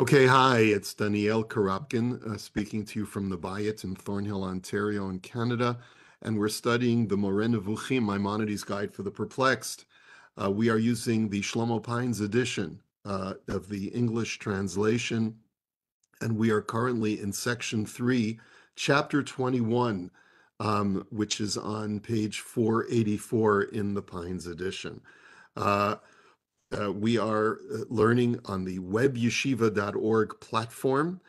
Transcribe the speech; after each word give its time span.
Okay, 0.00 0.24
hi, 0.26 0.60
it's 0.60 0.94
Daniel 0.94 1.44
Korobkin 1.44 2.26
uh, 2.26 2.38
speaking 2.38 2.86
to 2.86 3.00
you 3.00 3.04
from 3.04 3.28
the 3.28 3.36
Bayit 3.36 3.84
in 3.84 3.94
Thornhill, 3.94 4.44
Ontario, 4.44 5.10
in 5.10 5.18
Canada, 5.18 5.76
and 6.22 6.38
we're 6.38 6.48
studying 6.48 7.06
the 7.06 7.18
Moreh 7.18 7.48
Nevuchim, 7.48 8.06
Maimonides 8.06 8.64
Guide 8.64 8.94
for 8.94 9.02
the 9.02 9.10
Perplexed. 9.10 9.84
Uh, 10.42 10.50
we 10.50 10.70
are 10.70 10.78
using 10.78 11.28
the 11.28 11.42
Shlomo 11.42 11.82
Pines 11.82 12.22
edition 12.22 12.80
uh, 13.04 13.34
of 13.48 13.68
the 13.68 13.88
English 13.88 14.38
translation, 14.38 15.36
and 16.22 16.34
we 16.34 16.50
are 16.50 16.62
currently 16.62 17.20
in 17.20 17.30
section 17.30 17.84
three, 17.84 18.40
chapter 18.76 19.22
21, 19.22 20.10
um, 20.60 21.06
which 21.10 21.42
is 21.42 21.58
on 21.58 22.00
page 22.00 22.40
484 22.40 23.64
in 23.64 23.92
the 23.92 24.00
Pines 24.00 24.46
edition. 24.46 25.02
Uh, 26.78 26.92
we 26.92 27.18
are 27.18 27.58
uh, 27.72 27.78
learning 27.88 28.38
on 28.44 28.64
the 28.64 28.78
webyeshiva.org 28.78 30.40
platform, 30.40 31.20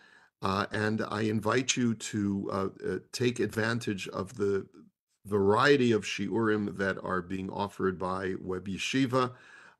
uh, 0.44 0.68
and 0.72 1.04
I 1.10 1.22
invite 1.22 1.76
you 1.76 1.96
to 1.96 2.50
uh, 2.52 2.56
uh, 2.56 2.98
take 3.12 3.40
advantage 3.40 4.08
of 4.10 4.36
the 4.38 4.68
variety 5.26 5.94
of 5.94 6.04
shiurim 6.04 6.78
that 6.78 7.04
are 7.04 7.24
being 7.24 7.50
offered 7.50 7.98
by 7.98 8.36
Web 8.40 8.68
Yeshiva, 8.68 9.32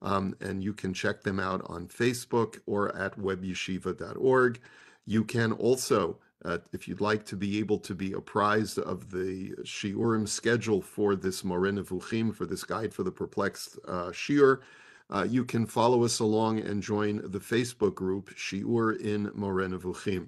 um, 0.02 0.36
and 0.42 0.64
you 0.64 0.74
can 0.74 0.96
check 0.96 1.22
them 1.22 1.40
out 1.40 1.62
on 1.68 1.88
Facebook 1.88 2.60
or 2.66 2.96
at 2.96 3.20
webyeshiva.org. 3.20 4.60
You 5.06 5.24
can 5.24 5.52
also, 5.52 6.18
uh, 6.44 6.58
if 6.74 6.88
you'd 6.88 7.02
like 7.02 7.24
to 7.26 7.36
be 7.36 7.60
able 7.60 7.78
to 7.80 7.94
be 7.94 8.14
apprised 8.14 8.80
of 8.80 9.12
the 9.12 9.52
shiurim 9.64 10.28
schedule 10.28 10.82
for 10.82 11.16
this 11.16 11.44
Moreh 11.44 11.72
Nevuchim, 11.72 12.34
for 12.34 12.48
this 12.48 12.64
guide 12.64 12.96
for 12.96 13.04
the 13.04 13.12
perplexed 13.12 13.78
shiur, 13.86 14.62
uh, 15.12 15.28
you 15.30 15.44
can 15.44 15.66
follow 15.66 16.04
us 16.04 16.20
along 16.20 16.60
and 16.60 16.82
join 16.82 17.18
the 17.18 17.40
Facebook 17.40 17.96
group 17.96 18.30
Shiur 18.36 19.00
in 19.00 19.30
Moreh 19.34 19.68
Nevuchim. 19.68 20.28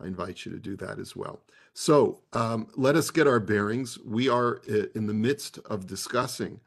I 0.00 0.06
invite 0.06 0.44
you 0.44 0.52
to 0.52 0.58
do 0.58 0.76
that 0.76 0.98
as 0.98 1.14
well. 1.14 1.40
So 1.72 2.20
um, 2.32 2.68
let 2.76 2.96
us 2.96 3.10
get 3.10 3.26
our 3.26 3.40
bearings. 3.40 3.98
We 4.04 4.28
are 4.28 4.60
uh, 4.70 4.86
in 4.94 5.06
the 5.06 5.14
midst 5.14 5.58
of 5.66 5.86
discussing 5.86 6.60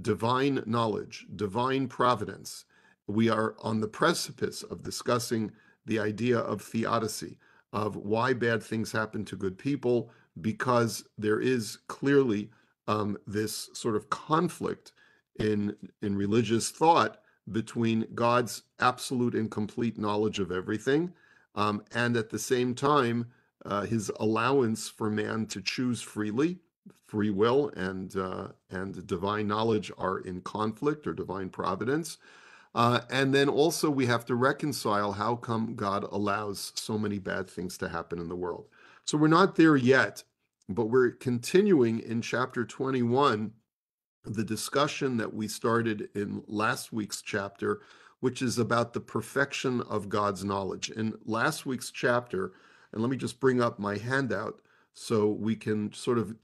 divine 0.00 0.62
knowledge, 0.66 1.26
divine 1.36 1.88
providence. 1.88 2.64
We 3.06 3.28
are 3.28 3.54
on 3.62 3.80
the 3.80 3.88
precipice 3.88 4.62
of 4.62 4.82
discussing 4.82 5.52
the 5.86 5.98
idea 5.98 6.38
of 6.38 6.62
theodicy, 6.62 7.38
of 7.72 7.96
why 7.96 8.32
bad 8.32 8.62
things 8.62 8.90
happen 8.90 9.24
to 9.26 9.36
good 9.36 9.58
people, 9.58 10.10
because 10.40 11.04
there 11.18 11.40
is 11.40 11.78
clearly 11.86 12.50
um, 12.88 13.18
this 13.26 13.70
sort 13.72 13.94
of 13.94 14.10
conflict 14.10 14.92
in 15.38 15.76
in 16.02 16.16
religious 16.16 16.70
thought 16.70 17.20
between 17.52 18.06
God's 18.14 18.62
absolute 18.78 19.34
and 19.34 19.50
complete 19.50 19.98
knowledge 19.98 20.38
of 20.38 20.50
everything, 20.50 21.12
um, 21.54 21.82
and 21.94 22.16
at 22.16 22.30
the 22.30 22.38
same 22.38 22.74
time 22.74 23.26
uh, 23.64 23.82
his 23.82 24.10
allowance 24.20 24.88
for 24.88 25.10
man 25.10 25.46
to 25.46 25.60
choose 25.60 26.02
freely. 26.02 26.58
Free 27.06 27.30
will 27.30 27.68
and 27.76 28.16
uh, 28.16 28.48
and 28.70 29.06
divine 29.06 29.46
knowledge 29.46 29.92
are 29.98 30.18
in 30.18 30.40
conflict, 30.40 31.06
or 31.06 31.12
divine 31.12 31.48
providence. 31.48 32.18
Uh, 32.74 33.00
and 33.08 33.32
then 33.32 33.48
also 33.48 33.88
we 33.88 34.06
have 34.06 34.24
to 34.26 34.34
reconcile 34.34 35.12
how 35.12 35.36
come 35.36 35.76
God 35.76 36.04
allows 36.10 36.72
so 36.74 36.98
many 36.98 37.18
bad 37.20 37.48
things 37.48 37.78
to 37.78 37.88
happen 37.88 38.18
in 38.18 38.28
the 38.28 38.34
world. 38.34 38.66
So 39.04 39.16
we're 39.16 39.28
not 39.28 39.54
there 39.54 39.76
yet, 39.76 40.24
but 40.68 40.86
we're 40.86 41.12
continuing 41.12 42.00
in 42.00 42.20
chapter 42.20 42.64
21 42.64 43.52
the 44.24 44.44
discussion 44.44 45.16
that 45.18 45.32
we 45.32 45.48
started 45.48 46.08
in 46.14 46.42
last 46.46 46.92
week's 46.92 47.22
chapter, 47.22 47.80
which 48.20 48.40
is 48.40 48.58
about 48.58 48.92
the 48.92 49.00
perfection 49.00 49.82
of 49.82 50.08
God's 50.08 50.44
knowledge. 50.44 50.90
In 50.90 51.14
last 51.26 51.66
week's 51.66 51.90
chapter, 51.90 52.52
and 52.92 53.02
let 53.02 53.10
me 53.10 53.16
just 53.16 53.40
bring 53.40 53.60
up 53.60 53.78
my 53.78 53.96
handout 53.98 54.60
so 54.94 55.28
we 55.28 55.56
can 55.56 55.92
sort 55.92 56.18
of 56.18 56.34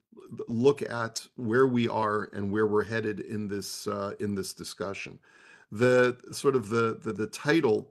look 0.48 0.82
at 0.82 1.26
where 1.36 1.66
we 1.66 1.88
are 1.88 2.28
and 2.32 2.52
where 2.52 2.66
we're 2.66 2.84
headed 2.84 3.20
in 3.20 3.48
this 3.48 3.86
uh, 3.86 4.12
in 4.20 4.34
this 4.34 4.52
discussion. 4.52 5.18
The 5.72 6.16
sort 6.32 6.56
of 6.56 6.68
the 6.68 6.98
the, 7.02 7.12
the 7.12 7.28
title 7.28 7.90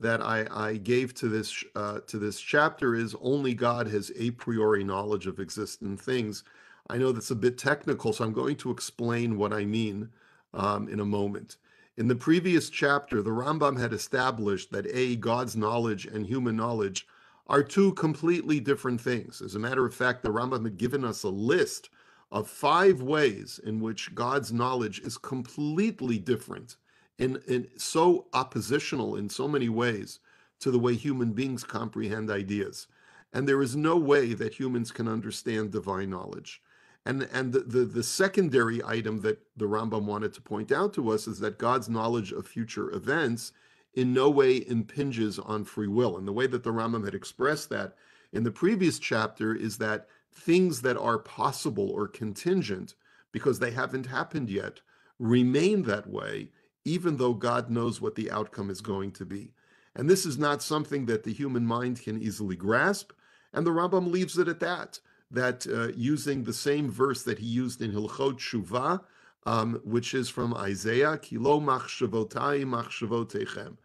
that 0.00 0.22
I, 0.22 0.46
I 0.50 0.76
gave 0.76 1.14
to 1.14 1.28
this 1.28 1.64
uh, 1.74 2.00
to 2.06 2.18
this 2.18 2.40
chapter 2.40 2.94
is 2.94 3.14
only 3.20 3.54
God 3.54 3.86
has 3.88 4.10
a 4.16 4.30
priori 4.32 4.84
knowledge 4.84 5.26
of 5.26 5.38
existent 5.38 6.00
things 6.00 6.44
I 6.90 6.96
know 6.96 7.12
that's 7.12 7.30
a 7.30 7.36
bit 7.36 7.58
technical, 7.58 8.12
so 8.12 8.24
I'm 8.24 8.32
going 8.32 8.56
to 8.56 8.70
explain 8.70 9.36
what 9.36 9.52
I 9.52 9.64
mean 9.64 10.10
um, 10.54 10.88
in 10.88 11.00
a 11.00 11.04
moment. 11.04 11.56
In 11.96 12.08
the 12.08 12.16
previous 12.16 12.70
chapter, 12.70 13.22
the 13.22 13.30
Rambam 13.30 13.78
had 13.78 13.92
established 13.92 14.72
that 14.72 14.86
A, 14.86 15.16
God's 15.16 15.56
knowledge 15.56 16.06
and 16.06 16.24
human 16.24 16.56
knowledge 16.56 17.06
are 17.46 17.62
two 17.62 17.92
completely 17.94 18.60
different 18.60 19.00
things. 19.00 19.42
As 19.42 19.54
a 19.54 19.58
matter 19.58 19.84
of 19.84 19.94
fact, 19.94 20.22
the 20.22 20.30
Rambam 20.30 20.64
had 20.64 20.78
given 20.78 21.04
us 21.04 21.22
a 21.22 21.28
list 21.28 21.90
of 22.30 22.48
five 22.48 23.02
ways 23.02 23.58
in 23.64 23.80
which 23.80 24.14
God's 24.14 24.52
knowledge 24.52 25.00
is 25.00 25.18
completely 25.18 26.18
different 26.18 26.76
and, 27.18 27.40
and 27.48 27.68
so 27.76 28.26
oppositional 28.32 29.16
in 29.16 29.28
so 29.28 29.48
many 29.48 29.68
ways 29.68 30.20
to 30.60 30.70
the 30.70 30.78
way 30.78 30.94
human 30.94 31.32
beings 31.32 31.64
comprehend 31.64 32.30
ideas. 32.30 32.86
And 33.32 33.48
there 33.48 33.62
is 33.62 33.76
no 33.76 33.96
way 33.96 34.34
that 34.34 34.54
humans 34.54 34.90
can 34.90 35.08
understand 35.08 35.70
divine 35.70 36.10
knowledge. 36.10 36.62
And, 37.08 37.22
and 37.32 37.54
the, 37.54 37.60
the, 37.60 37.84
the, 37.86 38.02
secondary 38.02 38.84
item 38.84 39.22
that 39.22 39.38
the 39.56 39.64
Rambam 39.64 40.02
wanted 40.02 40.34
to 40.34 40.42
point 40.42 40.70
out 40.70 40.92
to 40.92 41.10
us 41.10 41.26
is 41.26 41.40
that 41.40 41.56
God's 41.56 41.88
knowledge 41.88 42.32
of 42.32 42.46
future 42.46 42.90
events 42.94 43.52
in 43.94 44.12
no 44.12 44.28
way 44.28 44.62
impinges 44.68 45.38
on 45.38 45.64
free 45.64 45.86
will. 45.86 46.18
And 46.18 46.28
the 46.28 46.34
way 46.34 46.46
that 46.46 46.64
the 46.64 46.70
Rambam 46.70 47.06
had 47.06 47.14
expressed 47.14 47.70
that 47.70 47.94
in 48.30 48.44
the 48.44 48.50
previous 48.50 48.98
chapter 48.98 49.54
is 49.54 49.78
that 49.78 50.06
things 50.34 50.82
that 50.82 50.98
are 50.98 51.18
possible 51.18 51.88
or 51.88 52.08
contingent 52.08 52.94
because 53.32 53.58
they 53.58 53.70
haven't 53.70 54.04
happened 54.04 54.50
yet 54.50 54.82
remain 55.18 55.84
that 55.84 56.10
way, 56.10 56.50
even 56.84 57.16
though 57.16 57.32
God 57.32 57.70
knows 57.70 58.02
what 58.02 58.16
the 58.16 58.30
outcome 58.30 58.68
is 58.68 58.82
going 58.82 59.12
to 59.12 59.24
be. 59.24 59.54
And 59.96 60.10
this 60.10 60.26
is 60.26 60.36
not 60.36 60.62
something 60.62 61.06
that 61.06 61.24
the 61.24 61.32
human 61.32 61.64
mind 61.64 62.02
can 62.02 62.20
easily 62.20 62.54
grasp. 62.54 63.12
And 63.54 63.66
the 63.66 63.70
Rambam 63.70 64.12
leaves 64.12 64.36
it 64.36 64.46
at 64.46 64.60
that 64.60 65.00
that 65.30 65.66
uh, 65.66 65.88
using 65.96 66.44
the 66.44 66.52
same 66.52 66.90
verse 66.90 67.22
that 67.22 67.38
he 67.38 67.46
used 67.46 67.82
in 67.82 67.92
Hilchot 67.92 68.38
Shuvah, 68.38 69.02
um, 69.46 69.80
which 69.84 70.14
is 70.14 70.28
from 70.28 70.54
Isaiah, 70.54 71.18
Kilo 71.18 71.60
machshavotai 71.60 72.64
machshavotechem. 72.64 73.76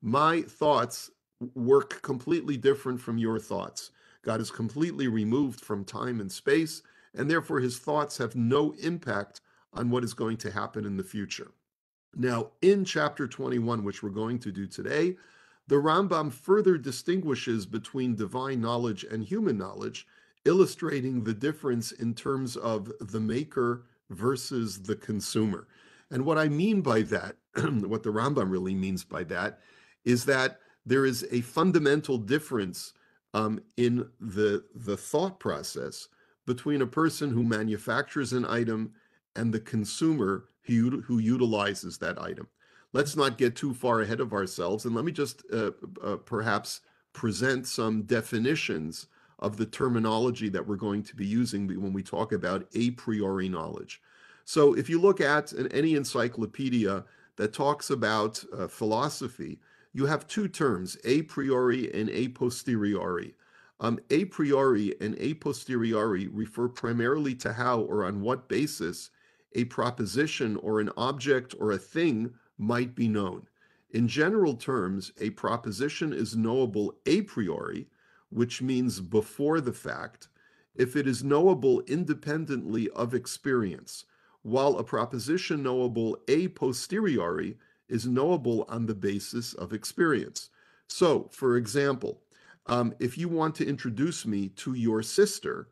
My 0.00 0.42
thoughts 0.42 1.10
work 1.54 2.02
completely 2.02 2.56
different 2.56 3.00
from 3.00 3.18
your 3.18 3.38
thoughts. 3.38 3.90
God 4.22 4.40
is 4.40 4.50
completely 4.50 5.08
removed 5.08 5.60
from 5.60 5.84
time 5.84 6.20
and 6.20 6.30
space, 6.30 6.82
and 7.14 7.30
therefore 7.30 7.60
his 7.60 7.78
thoughts 7.78 8.18
have 8.18 8.36
no 8.36 8.72
impact 8.80 9.40
on 9.72 9.90
what 9.90 10.04
is 10.04 10.14
going 10.14 10.36
to 10.38 10.50
happen 10.50 10.84
in 10.84 10.96
the 10.96 11.04
future. 11.04 11.50
Now, 12.14 12.50
in 12.60 12.84
chapter 12.84 13.26
21, 13.26 13.84
which 13.84 14.02
we're 14.02 14.10
going 14.10 14.38
to 14.40 14.52
do 14.52 14.66
today, 14.66 15.16
the 15.66 15.76
Rambam 15.76 16.32
further 16.32 16.76
distinguishes 16.76 17.64
between 17.66 18.14
divine 18.14 18.60
knowledge 18.60 19.04
and 19.04 19.24
human 19.24 19.56
knowledge 19.56 20.06
illustrating 20.44 21.22
the 21.22 21.34
difference 21.34 21.92
in 21.92 22.14
terms 22.14 22.56
of 22.56 22.90
the 23.00 23.20
maker 23.20 23.84
versus 24.10 24.82
the 24.82 24.96
consumer. 24.96 25.68
And 26.10 26.24
what 26.24 26.38
I 26.38 26.48
mean 26.48 26.80
by 26.82 27.02
that, 27.02 27.36
what 27.54 28.02
the 28.02 28.12
Rambam 28.12 28.50
really 28.50 28.74
means 28.74 29.04
by 29.04 29.24
that, 29.24 29.60
is 30.04 30.24
that 30.26 30.58
there 30.84 31.06
is 31.06 31.26
a 31.30 31.40
fundamental 31.42 32.18
difference 32.18 32.92
um, 33.34 33.60
in 33.76 34.08
the, 34.20 34.64
the 34.74 34.96
thought 34.96 35.40
process 35.40 36.08
between 36.46 36.82
a 36.82 36.86
person 36.86 37.30
who 37.30 37.42
manufactures 37.42 38.32
an 38.32 38.44
item 38.46 38.92
and 39.36 39.52
the 39.52 39.60
consumer 39.60 40.48
who, 40.62 41.00
who 41.02 41.18
utilizes 41.18 41.98
that 41.98 42.20
item. 42.20 42.48
Let's 42.92 43.16
not 43.16 43.38
get 43.38 43.56
too 43.56 43.72
far 43.72 44.02
ahead 44.02 44.20
of 44.20 44.34
ourselves, 44.34 44.84
and 44.84 44.94
let 44.94 45.04
me 45.04 45.12
just 45.12 45.42
uh, 45.52 45.70
uh, 46.04 46.16
perhaps 46.16 46.80
present 47.14 47.66
some 47.66 48.02
definitions 48.02 49.06
of 49.42 49.56
the 49.56 49.66
terminology 49.66 50.48
that 50.48 50.66
we're 50.66 50.76
going 50.76 51.02
to 51.02 51.16
be 51.16 51.26
using 51.26 51.66
when 51.66 51.92
we 51.92 52.02
talk 52.02 52.32
about 52.32 52.64
a 52.74 52.92
priori 52.92 53.48
knowledge. 53.48 54.00
So 54.44 54.74
if 54.74 54.88
you 54.88 55.00
look 55.00 55.20
at 55.20 55.52
an, 55.52 55.66
any 55.72 55.94
encyclopedia 55.94 57.04
that 57.36 57.52
talks 57.52 57.90
about 57.90 58.42
uh, 58.56 58.68
philosophy, 58.68 59.58
you 59.92 60.06
have 60.06 60.28
two 60.28 60.48
terms, 60.48 60.96
a 61.04 61.22
priori 61.22 61.92
and 61.92 62.08
a 62.10 62.28
posteriori. 62.28 63.34
Um, 63.80 63.98
a 64.10 64.26
priori 64.26 64.94
and 65.00 65.16
a 65.18 65.34
posteriori 65.34 66.28
refer 66.28 66.68
primarily 66.68 67.34
to 67.36 67.52
how 67.52 67.80
or 67.80 68.04
on 68.04 68.20
what 68.20 68.48
basis 68.48 69.10
a 69.54 69.64
proposition 69.64 70.56
or 70.58 70.78
an 70.78 70.90
object 70.96 71.54
or 71.58 71.72
a 71.72 71.78
thing 71.78 72.32
might 72.58 72.94
be 72.94 73.08
known. 73.08 73.48
In 73.90 74.06
general 74.06 74.54
terms, 74.54 75.12
a 75.20 75.30
proposition 75.30 76.12
is 76.12 76.36
knowable 76.36 76.94
a 77.06 77.22
priori, 77.22 77.88
which 78.32 78.62
means 78.62 79.00
before 79.00 79.60
the 79.60 79.72
fact, 79.72 80.28
if 80.74 80.96
it 80.96 81.06
is 81.06 81.22
knowable 81.22 81.80
independently 81.82 82.88
of 82.90 83.14
experience, 83.14 84.04
while 84.42 84.78
a 84.78 84.84
proposition 84.84 85.62
knowable 85.62 86.16
a 86.28 86.48
posteriori 86.48 87.56
is 87.88 88.06
knowable 88.06 88.64
on 88.68 88.86
the 88.86 88.94
basis 88.94 89.52
of 89.54 89.72
experience. 89.72 90.50
So, 90.88 91.28
for 91.30 91.56
example, 91.56 92.20
um, 92.66 92.94
if 92.98 93.18
you 93.18 93.28
want 93.28 93.54
to 93.56 93.66
introduce 93.66 94.26
me 94.26 94.48
to 94.48 94.74
your 94.74 95.02
sister, 95.02 95.68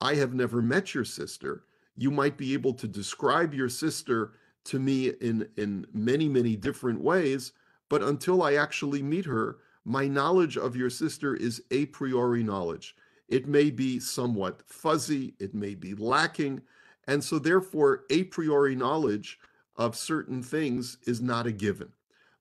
I 0.00 0.14
have 0.16 0.34
never 0.34 0.60
met 0.60 0.94
your 0.94 1.04
sister. 1.04 1.64
You 1.96 2.10
might 2.10 2.36
be 2.36 2.52
able 2.52 2.74
to 2.74 2.88
describe 2.88 3.54
your 3.54 3.68
sister 3.68 4.32
to 4.64 4.78
me 4.78 5.08
in, 5.20 5.48
in 5.56 5.86
many, 5.92 6.28
many 6.28 6.56
different 6.56 7.00
ways, 7.00 7.52
but 7.88 8.02
until 8.02 8.42
I 8.42 8.54
actually 8.54 9.02
meet 9.02 9.24
her, 9.26 9.58
my 9.84 10.08
knowledge 10.08 10.56
of 10.56 10.76
your 10.76 10.90
sister 10.90 11.34
is 11.34 11.62
a 11.70 11.86
priori 11.86 12.42
knowledge. 12.42 12.96
It 13.28 13.46
may 13.46 13.70
be 13.70 14.00
somewhat 14.00 14.62
fuzzy, 14.66 15.34
it 15.38 15.54
may 15.54 15.74
be 15.74 15.94
lacking, 15.94 16.62
and 17.06 17.22
so 17.22 17.38
therefore 17.38 18.04
a 18.10 18.24
priori 18.24 18.74
knowledge 18.74 19.38
of 19.76 19.96
certain 19.96 20.42
things 20.42 20.98
is 21.06 21.20
not 21.20 21.46
a 21.46 21.52
given. 21.52 21.92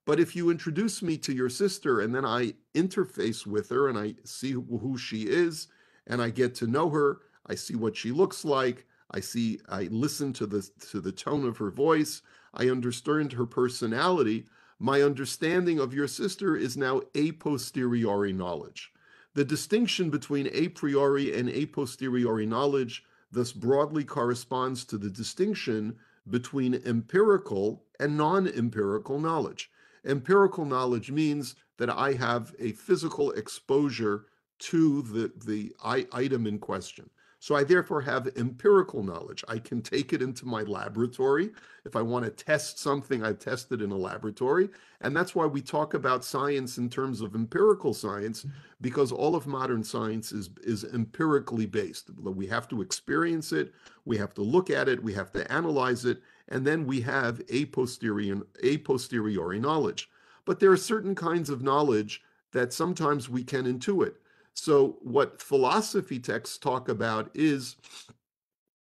But 0.05 0.19
if 0.19 0.35
you 0.35 0.49
introduce 0.49 1.01
me 1.01 1.17
to 1.19 1.33
your 1.33 1.49
sister 1.49 2.01
and 2.01 2.13
then 2.13 2.25
I 2.25 2.53
interface 2.75 3.47
with 3.47 3.69
her 3.69 3.87
and 3.87 3.97
I 3.97 4.15
see 4.25 4.51
who 4.51 4.97
she 4.97 5.23
is 5.23 5.67
and 6.07 6.21
I 6.21 6.29
get 6.29 6.55
to 6.55 6.67
know 6.67 6.89
her, 6.89 7.19
I 7.47 7.55
see 7.55 7.75
what 7.75 7.95
she 7.95 8.11
looks 8.11 8.43
like, 8.43 8.85
I 9.11 9.19
see 9.19 9.59
I 9.69 9.83
listen 9.83 10.33
to 10.33 10.45
the 10.45 10.67
to 10.91 10.99
the 10.99 11.11
tone 11.11 11.45
of 11.45 11.57
her 11.57 11.71
voice, 11.71 12.21
I 12.53 12.69
understand 12.69 13.33
her 13.33 13.45
personality, 13.45 14.45
my 14.79 15.01
understanding 15.01 15.79
of 15.79 15.93
your 15.93 16.07
sister 16.07 16.55
is 16.55 16.75
now 16.77 17.01
a 17.15 17.31
posteriori 17.33 18.33
knowledge. 18.33 18.91
The 19.33 19.45
distinction 19.45 20.09
between 20.09 20.49
a 20.51 20.69
priori 20.69 21.35
and 21.37 21.49
a 21.49 21.65
posteriori 21.65 22.45
knowledge 22.45 23.03
thus 23.31 23.51
broadly 23.51 24.03
corresponds 24.03 24.85
to 24.85 24.97
the 24.97 25.09
distinction 25.09 25.97
between 26.29 26.81
empirical 26.85 27.83
and 27.99 28.15
non-empirical 28.15 29.19
knowledge. 29.19 29.71
Empirical 30.05 30.65
knowledge 30.65 31.11
means 31.11 31.55
that 31.77 31.89
I 31.89 32.13
have 32.13 32.53
a 32.59 32.73
physical 32.73 33.31
exposure 33.31 34.25
to 34.59 35.01
the, 35.01 35.31
the 35.45 35.73
item 35.83 36.45
in 36.45 36.59
question. 36.59 37.09
So 37.43 37.55
I 37.55 37.65
therefore 37.65 37.99
have 37.99 38.29
empirical 38.37 39.03
knowledge. 39.03 39.43
I 39.49 39.59
can 39.59 39.81
take 39.81 40.13
it 40.13 40.21
into 40.21 40.45
my 40.45 40.61
laboratory. 40.61 41.49
If 41.83 41.93
I 41.93 42.01
want 42.01 42.23
to 42.23 42.31
test 42.31 42.79
something, 42.79 43.21
I've 43.21 43.39
tested 43.39 43.81
in 43.81 43.91
a 43.91 43.97
laboratory. 43.97 44.69
And 45.01 45.13
that's 45.13 45.35
why 45.35 45.45
we 45.45 45.59
talk 45.59 45.93
about 45.93 46.23
science 46.23 46.77
in 46.77 46.89
terms 46.89 47.19
of 47.19 47.35
empirical 47.35 47.93
science, 47.93 48.43
mm-hmm. 48.43 48.55
because 48.79 49.11
all 49.11 49.35
of 49.35 49.45
modern 49.45 49.83
science 49.83 50.31
is, 50.31 50.51
is 50.61 50.85
empirically 50.85 51.65
based. 51.65 52.11
We 52.17 52.47
have 52.47 52.69
to 52.69 52.81
experience 52.81 53.51
it, 53.51 53.73
we 54.05 54.15
have 54.19 54.33
to 54.35 54.41
look 54.41 54.69
at 54.69 54.87
it, 54.87 55.03
we 55.03 55.13
have 55.13 55.33
to 55.33 55.51
analyze 55.51 56.05
it, 56.05 56.21
and 56.47 56.65
then 56.65 56.87
we 56.87 57.01
have 57.01 57.41
a 57.49 57.65
posteriori, 57.65 58.39
a 58.61 58.77
posteriori 58.77 59.59
knowledge. 59.59 60.09
But 60.45 60.61
there 60.61 60.71
are 60.71 60.77
certain 60.77 61.13
kinds 61.13 61.49
of 61.49 61.61
knowledge 61.61 62.21
that 62.53 62.71
sometimes 62.71 63.27
we 63.27 63.43
can 63.43 63.65
intuit. 63.65 64.13
So 64.53 64.97
what 65.01 65.41
philosophy 65.41 66.19
texts 66.19 66.57
talk 66.57 66.89
about 66.89 67.31
is, 67.33 67.75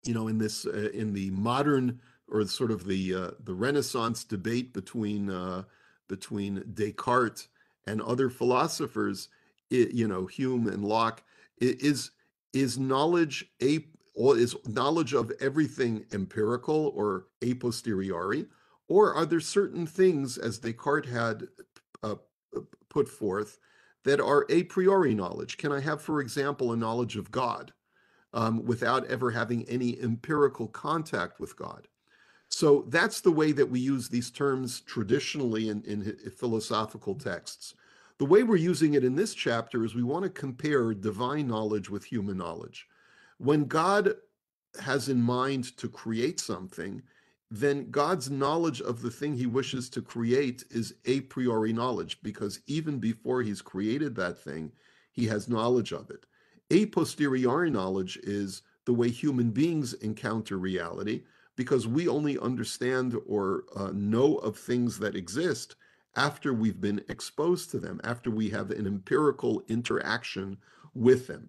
you 0.04 0.14
know, 0.14 0.28
in 0.28 0.38
this 0.38 0.66
uh, 0.66 0.90
in 0.94 1.12
the 1.12 1.30
modern 1.30 2.00
or 2.28 2.44
sort 2.46 2.70
of 2.70 2.86
the 2.86 3.14
uh, 3.14 3.30
the 3.44 3.54
Renaissance 3.54 4.24
debate 4.24 4.72
between 4.72 5.30
uh, 5.30 5.64
between 6.08 6.62
Descartes 6.72 7.48
and 7.86 8.00
other 8.02 8.30
philosophers, 8.30 9.28
it, 9.70 9.92
you 9.92 10.08
know, 10.08 10.26
Hume 10.26 10.68
and 10.68 10.84
Locke, 10.84 11.22
is 11.60 12.12
is 12.52 12.78
knowledge 12.78 13.50
a 13.62 13.84
or 14.14 14.38
is 14.38 14.56
knowledge 14.66 15.12
of 15.12 15.30
everything 15.40 16.04
empirical 16.12 16.92
or 16.96 17.26
a 17.42 17.54
posteriori, 17.54 18.46
or 18.88 19.12
are 19.14 19.26
there 19.26 19.40
certain 19.40 19.86
things, 19.86 20.38
as 20.38 20.58
Descartes 20.58 21.10
had 21.10 21.48
uh, 22.02 22.14
put 22.88 23.08
forth, 23.08 23.58
that 24.06 24.20
are 24.20 24.46
a 24.48 24.62
priori 24.62 25.14
knowledge? 25.16 25.56
Can 25.56 25.72
I 25.72 25.80
have, 25.80 26.00
for 26.00 26.20
example, 26.20 26.72
a 26.72 26.76
knowledge 26.76 27.16
of 27.16 27.32
God 27.32 27.72
um, 28.32 28.64
without 28.64 29.04
ever 29.06 29.32
having 29.32 29.68
any 29.68 30.00
empirical 30.00 30.68
contact 30.68 31.40
with 31.40 31.56
God? 31.56 31.88
So 32.48 32.84
that's 32.88 33.20
the 33.20 33.32
way 33.32 33.50
that 33.50 33.68
we 33.68 33.80
use 33.80 34.08
these 34.08 34.30
terms 34.30 34.80
traditionally 34.82 35.70
in, 35.70 35.82
in 35.82 36.16
philosophical 36.30 37.16
texts. 37.16 37.74
The 38.18 38.26
way 38.26 38.44
we're 38.44 38.54
using 38.54 38.94
it 38.94 39.02
in 39.02 39.16
this 39.16 39.34
chapter 39.34 39.84
is 39.84 39.96
we 39.96 40.04
want 40.04 40.22
to 40.22 40.30
compare 40.30 40.94
divine 40.94 41.48
knowledge 41.48 41.90
with 41.90 42.04
human 42.04 42.38
knowledge. 42.38 42.86
When 43.38 43.64
God 43.64 44.14
has 44.80 45.08
in 45.08 45.20
mind 45.20 45.76
to 45.78 45.88
create 45.88 46.38
something, 46.38 47.02
then 47.50 47.90
God's 47.90 48.30
knowledge 48.30 48.80
of 48.80 49.02
the 49.02 49.10
thing 49.10 49.36
he 49.36 49.46
wishes 49.46 49.88
to 49.90 50.02
create 50.02 50.64
is 50.70 50.94
a 51.04 51.20
priori 51.22 51.72
knowledge 51.72 52.18
because 52.22 52.60
even 52.66 52.98
before 52.98 53.42
he's 53.42 53.62
created 53.62 54.16
that 54.16 54.38
thing, 54.38 54.72
he 55.12 55.26
has 55.26 55.48
knowledge 55.48 55.92
of 55.92 56.10
it. 56.10 56.26
A 56.70 56.86
posteriori 56.86 57.70
knowledge 57.70 58.18
is 58.22 58.62
the 58.84 58.92
way 58.92 59.08
human 59.08 59.50
beings 59.50 59.94
encounter 59.94 60.58
reality 60.58 61.22
because 61.54 61.86
we 61.86 62.08
only 62.08 62.38
understand 62.38 63.16
or 63.26 63.64
uh, 63.74 63.90
know 63.94 64.36
of 64.36 64.58
things 64.58 64.98
that 64.98 65.16
exist 65.16 65.76
after 66.16 66.52
we've 66.52 66.80
been 66.80 67.02
exposed 67.08 67.70
to 67.70 67.78
them, 67.78 68.00
after 68.02 68.30
we 68.30 68.50
have 68.50 68.70
an 68.70 68.86
empirical 68.86 69.62
interaction 69.68 70.56
with 70.94 71.26
them. 71.26 71.48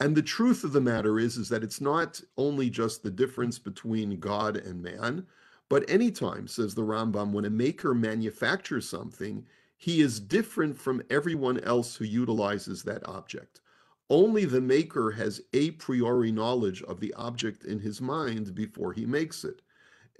And 0.00 0.16
the 0.16 0.22
truth 0.22 0.62
of 0.62 0.72
the 0.72 0.80
matter 0.80 1.18
is, 1.18 1.36
is 1.36 1.48
that 1.48 1.64
it's 1.64 1.80
not 1.80 2.20
only 2.36 2.70
just 2.70 3.02
the 3.02 3.10
difference 3.10 3.58
between 3.58 4.20
God 4.20 4.56
and 4.56 4.80
man, 4.80 5.26
but 5.68 5.88
anytime, 5.90 6.46
says 6.46 6.74
the 6.74 6.82
Rambam, 6.82 7.32
when 7.32 7.44
a 7.44 7.50
maker 7.50 7.94
manufactures 7.94 8.88
something, 8.88 9.44
he 9.76 10.00
is 10.00 10.20
different 10.20 10.78
from 10.78 11.02
everyone 11.10 11.60
else 11.60 11.96
who 11.96 12.04
utilizes 12.04 12.82
that 12.84 13.06
object. 13.08 13.60
Only 14.08 14.44
the 14.44 14.60
maker 14.60 15.10
has 15.10 15.42
a 15.52 15.72
priori 15.72 16.32
knowledge 16.32 16.82
of 16.84 17.00
the 17.00 17.12
object 17.14 17.64
in 17.64 17.80
his 17.80 18.00
mind 18.00 18.54
before 18.54 18.92
he 18.92 19.04
makes 19.04 19.44
it. 19.44 19.60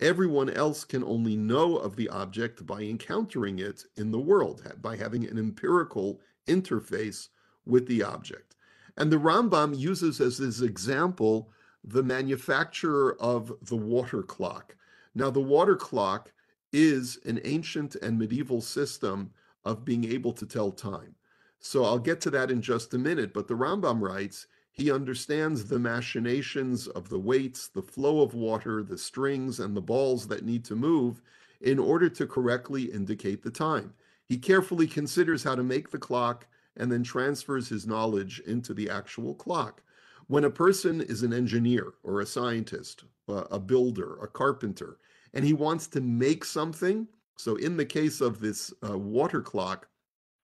Everyone 0.00 0.50
else 0.50 0.84
can 0.84 1.02
only 1.02 1.36
know 1.36 1.76
of 1.76 1.96
the 1.96 2.08
object 2.08 2.66
by 2.66 2.82
encountering 2.82 3.58
it 3.58 3.84
in 3.96 4.10
the 4.10 4.18
world, 4.18 4.62
by 4.82 4.96
having 4.96 5.24
an 5.24 5.38
empirical 5.38 6.20
interface 6.46 7.28
with 7.64 7.86
the 7.88 8.02
object. 8.02 8.47
And 8.98 9.12
the 9.12 9.16
Rambam 9.16 9.78
uses 9.78 10.20
as 10.20 10.38
his 10.38 10.60
example 10.60 11.50
the 11.84 12.02
manufacturer 12.02 13.16
of 13.20 13.52
the 13.62 13.76
water 13.76 14.24
clock. 14.24 14.74
Now, 15.14 15.30
the 15.30 15.40
water 15.40 15.76
clock 15.76 16.32
is 16.72 17.18
an 17.24 17.40
ancient 17.44 17.94
and 17.94 18.18
medieval 18.18 18.60
system 18.60 19.30
of 19.64 19.84
being 19.84 20.04
able 20.04 20.32
to 20.32 20.44
tell 20.44 20.72
time. 20.72 21.14
So 21.60 21.84
I'll 21.84 22.00
get 22.00 22.20
to 22.22 22.30
that 22.30 22.50
in 22.50 22.60
just 22.60 22.92
a 22.92 22.98
minute, 22.98 23.32
but 23.32 23.46
the 23.46 23.54
Rambam 23.54 24.00
writes 24.00 24.48
he 24.72 24.90
understands 24.90 25.64
the 25.64 25.78
machinations 25.78 26.88
of 26.88 27.08
the 27.08 27.18
weights, 27.20 27.68
the 27.68 27.82
flow 27.82 28.20
of 28.20 28.34
water, 28.34 28.82
the 28.82 28.98
strings, 28.98 29.60
and 29.60 29.76
the 29.76 29.80
balls 29.80 30.26
that 30.26 30.44
need 30.44 30.64
to 30.66 30.76
move 30.76 31.22
in 31.60 31.78
order 31.78 32.08
to 32.08 32.26
correctly 32.26 32.84
indicate 32.84 33.42
the 33.42 33.50
time. 33.50 33.94
He 34.24 34.38
carefully 34.38 34.88
considers 34.88 35.44
how 35.44 35.54
to 35.54 35.62
make 35.62 35.90
the 35.90 35.98
clock 35.98 36.48
and 36.78 36.90
then 36.90 37.02
transfers 37.02 37.68
his 37.68 37.86
knowledge 37.86 38.40
into 38.46 38.72
the 38.72 38.88
actual 38.88 39.34
clock. 39.34 39.82
When 40.28 40.44
a 40.44 40.50
person 40.50 41.00
is 41.00 41.22
an 41.22 41.32
engineer 41.32 41.94
or 42.02 42.20
a 42.20 42.26
scientist, 42.26 43.04
a 43.28 43.58
builder, 43.58 44.18
a 44.22 44.28
carpenter, 44.28 44.98
and 45.34 45.44
he 45.44 45.52
wants 45.52 45.86
to 45.88 46.00
make 46.00 46.44
something, 46.44 47.08
so 47.36 47.56
in 47.56 47.76
the 47.76 47.84
case 47.84 48.20
of 48.20 48.40
this 48.40 48.72
uh, 48.88 48.96
water 48.96 49.42
clock, 49.42 49.88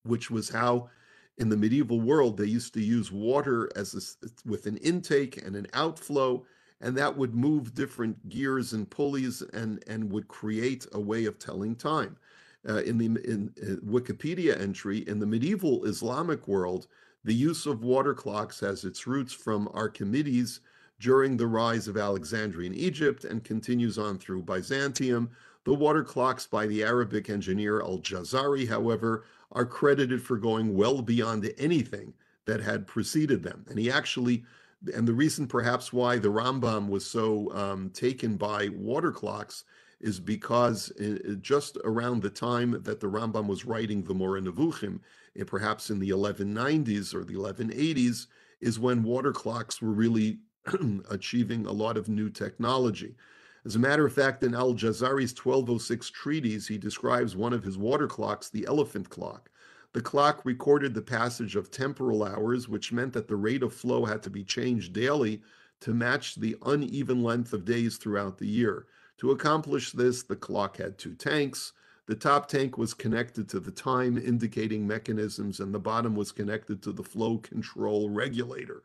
which 0.03 0.31
was 0.31 0.49
how 0.49 0.91
in 1.39 1.49
the 1.49 1.57
medieval 1.57 2.01
world 2.01 2.37
they 2.37 2.45
used 2.45 2.75
to 2.75 2.83
use 2.83 3.11
water 3.11 3.71
as 3.77 4.17
a, 4.23 4.49
with 4.49 4.67
an 4.67 4.77
intake 4.79 5.45
and 5.45 5.57
an 5.57 5.67
outflow, 5.73 6.45
and 6.81 6.97
that 6.97 7.17
would 7.17 7.35
move 7.35 7.75
different 7.75 8.29
gears 8.29 8.73
and 8.73 8.91
pulleys 8.91 9.43
and 9.53 9.83
and 9.87 10.11
would 10.11 10.29
create 10.29 10.87
a 10.93 11.01
way 11.01 11.25
of 11.25 11.39
telling 11.39 11.75
time 11.75 12.17
uh, 12.69 12.83
in 12.83 12.99
the 12.99 13.07
in, 13.07 13.53
in 13.57 13.81
Wikipedia 13.87 14.61
entry 14.61 14.99
in 15.07 15.19
the 15.19 15.27
medieval 15.27 15.85
Islamic 15.85 16.49
world, 16.49 16.87
the 17.25 17.35
use 17.35 17.67
of 17.67 17.83
water 17.83 18.15
clocks 18.15 18.61
has 18.61 18.85
its 18.85 19.07
roots 19.07 19.33
from 19.33 19.69
Archimedes 19.69 20.61
during 21.01 21.37
the 21.37 21.47
rise 21.47 21.89
of 21.89 21.97
Alexandrian 21.97 22.75
Egypt 22.75 23.25
and 23.25 23.45
continues 23.45 23.99
on 23.99 24.19
through 24.19 24.43
Byzantium. 24.43 25.31
The 25.65 25.75
water 25.75 26.05
clocks 26.05 26.47
by 26.47 26.67
the 26.67 26.83
Arabic 26.83 27.31
engineer 27.31 27.81
Al-Jazari, 27.81 28.69
however, 28.69 29.25
are 29.53 29.65
credited 29.65 30.23
for 30.23 30.37
going 30.37 30.75
well 30.75 31.01
beyond 31.03 31.51
anything 31.59 32.13
that 32.45 32.61
had 32.61 32.87
preceded 32.87 33.43
them. 33.43 33.65
And 33.69 33.79
he 33.79 33.91
actually, 33.91 34.45
and 34.95 35.09
the 35.09 35.15
reason 35.15 35.47
perhaps 35.47 35.93
why 35.93 36.19
the 36.19 36.29
Rambam 36.29 36.89
was 36.89 37.07
so 37.07 37.51
um, 37.55 37.91
taken 37.91 38.37
by 38.37 38.69
water 38.69 39.11
clocks 39.11 39.65
is 40.05 40.21
because 40.21 40.93
just 41.41 41.79
around 41.83 42.21
the 42.21 42.29
time 42.29 42.83
that 42.83 43.01
the 43.01 43.07
Rambam 43.07 43.47
was 43.47 43.65
writing 43.65 44.03
the 44.03 44.13
Moreh 44.13 44.43
Nevuchim, 44.43 45.01
eh, 45.35 45.45
perhaps 45.47 45.89
in 45.89 45.99
the 45.99 46.11
1190s 46.11 47.15
or 47.15 47.25
the 47.25 47.33
1180s, 47.33 48.27
is 48.61 48.79
when 48.79 49.03
water 49.03 49.33
clocks 49.33 49.81
were 49.81 49.93
really 49.93 50.41
achieving 51.11 51.65
a 51.65 51.73
lot 51.73 51.97
of 51.97 52.11
new 52.11 52.29
technology. 52.29 53.17
As 53.65 53.77
a 53.77 53.79
matter 53.79 54.05
of 54.05 54.13
fact, 54.13 54.43
in 54.43 54.55
Al 54.55 54.75
Jazari's 54.75 55.35
1206 55.35 56.11
treatise, 56.11 56.69
he 56.69 56.77
describes 56.77 57.35
one 57.35 57.55
of 57.55 57.65
his 57.65 57.79
water 57.79 58.07
clocks, 58.07 58.51
the 58.51 58.67
elephant 58.67 59.09
clock. 59.09 59.49
The 59.95 60.03
clock 60.03 60.45
recorded 60.45 60.93
the 60.93 61.01
passage 61.01 61.57
of 61.57 61.71
temporal 61.71 62.25
hours, 62.25 62.69
which 62.69 62.93
meant 62.93 63.15
that 63.15 63.27
the 63.27 63.37
rate 63.37 63.63
of 63.63 63.73
flow 63.73 64.05
had 64.05 64.23
to 64.25 64.31
be 64.31 64.45
changed 64.45 64.93
daily 64.93 65.41
to 65.81 65.95
match 65.95 66.35
the 66.35 66.57
uneven 66.67 67.23
length 67.23 67.55
of 67.55 67.65
days 67.65 67.97
throughout 67.97 68.37
the 68.37 68.47
year. 68.47 68.87
To 69.19 69.31
accomplish 69.31 69.93
this, 69.93 70.23
the 70.23 70.37
clock 70.37 70.77
had 70.79 70.99
two 70.99 71.15
tanks. 71.15 71.73
The 72.07 72.15
top 72.15 72.49
tank 72.49 72.77
was 72.77 72.93
connected 72.93 73.49
to 73.51 73.61
the 73.61 73.71
time 73.71 74.19
indicating 74.19 74.87
mechanisms, 74.87 75.61
and 75.61 75.73
the 75.73 75.79
bottom 75.79 76.15
was 76.15 76.33
connected 76.33 76.83
to 76.83 76.93
the 76.93 77.03
flow 77.03 77.39
control 77.39 78.11
regulator. 78.11 78.83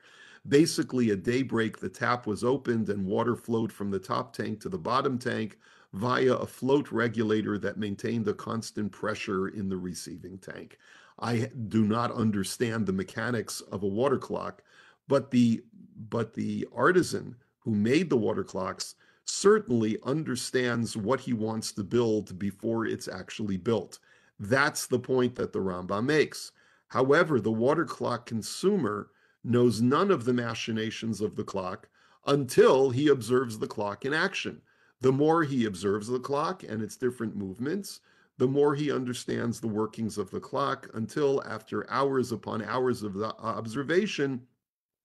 Basically, 0.47 1.11
at 1.11 1.23
daybreak, 1.23 1.79
the 1.79 1.89
tap 1.89 2.25
was 2.25 2.43
opened 2.43 2.89
and 2.89 3.05
water 3.05 3.35
flowed 3.35 3.73
from 3.73 3.91
the 3.91 3.99
top 3.99 4.33
tank 4.33 4.61
to 4.61 4.69
the 4.69 4.77
bottom 4.77 5.17
tank 5.17 5.57
via 5.93 6.33
a 6.33 6.45
float 6.45 6.91
regulator 6.91 7.57
that 7.57 7.77
maintained 7.77 8.27
a 8.27 8.33
constant 8.33 8.91
pressure 8.91 9.49
in 9.49 9.67
the 9.67 9.77
receiving 9.77 10.37
tank. 10.37 10.77
I 11.19 11.51
do 11.67 11.83
not 11.85 12.11
understand 12.13 12.85
the 12.85 12.93
mechanics 12.93 13.59
of 13.61 13.83
a 13.83 13.87
water 13.87 14.17
clock, 14.17 14.63
but 15.07 15.31
the 15.31 15.63
but 16.09 16.33
the 16.33 16.65
artisan 16.73 17.35
who 17.59 17.71
made 17.71 18.09
the 18.09 18.17
water 18.17 18.43
clocks 18.43 18.95
certainly 19.29 19.97
understands 20.03 20.97
what 20.97 21.19
he 21.19 21.33
wants 21.33 21.71
to 21.71 21.83
build 21.83 22.37
before 22.39 22.85
it's 22.85 23.07
actually 23.07 23.57
built. 23.57 23.99
That's 24.39 24.87
the 24.87 24.99
point 24.99 25.35
that 25.35 25.53
the 25.53 25.59
Rambam 25.59 26.05
makes. 26.05 26.51
However, 26.87 27.39
the 27.39 27.51
water 27.51 27.85
clock 27.85 28.25
consumer 28.25 29.11
knows 29.43 29.81
none 29.81 30.09
of 30.09 30.25
the 30.25 30.33
machinations 30.33 31.21
of 31.21 31.35
the 31.35 31.43
clock 31.43 31.87
until 32.25 32.89
he 32.89 33.07
observes 33.07 33.59
the 33.59 33.67
clock 33.67 34.03
in 34.03 34.13
action. 34.13 34.61
The 35.01 35.11
more 35.11 35.43
he 35.43 35.65
observes 35.65 36.07
the 36.07 36.19
clock 36.19 36.63
and 36.63 36.81
its 36.81 36.97
different 36.97 37.35
movements, 37.35 38.01
the 38.37 38.47
more 38.47 38.73
he 38.73 38.91
understands 38.91 39.59
the 39.59 39.67
workings 39.67 40.17
of 40.17 40.31
the 40.31 40.39
clock 40.39 40.89
until 40.93 41.43
after 41.43 41.89
hours 41.89 42.31
upon 42.31 42.63
hours 42.63 43.03
of 43.03 43.15
uh, 43.15 43.33
observation, 43.39 44.41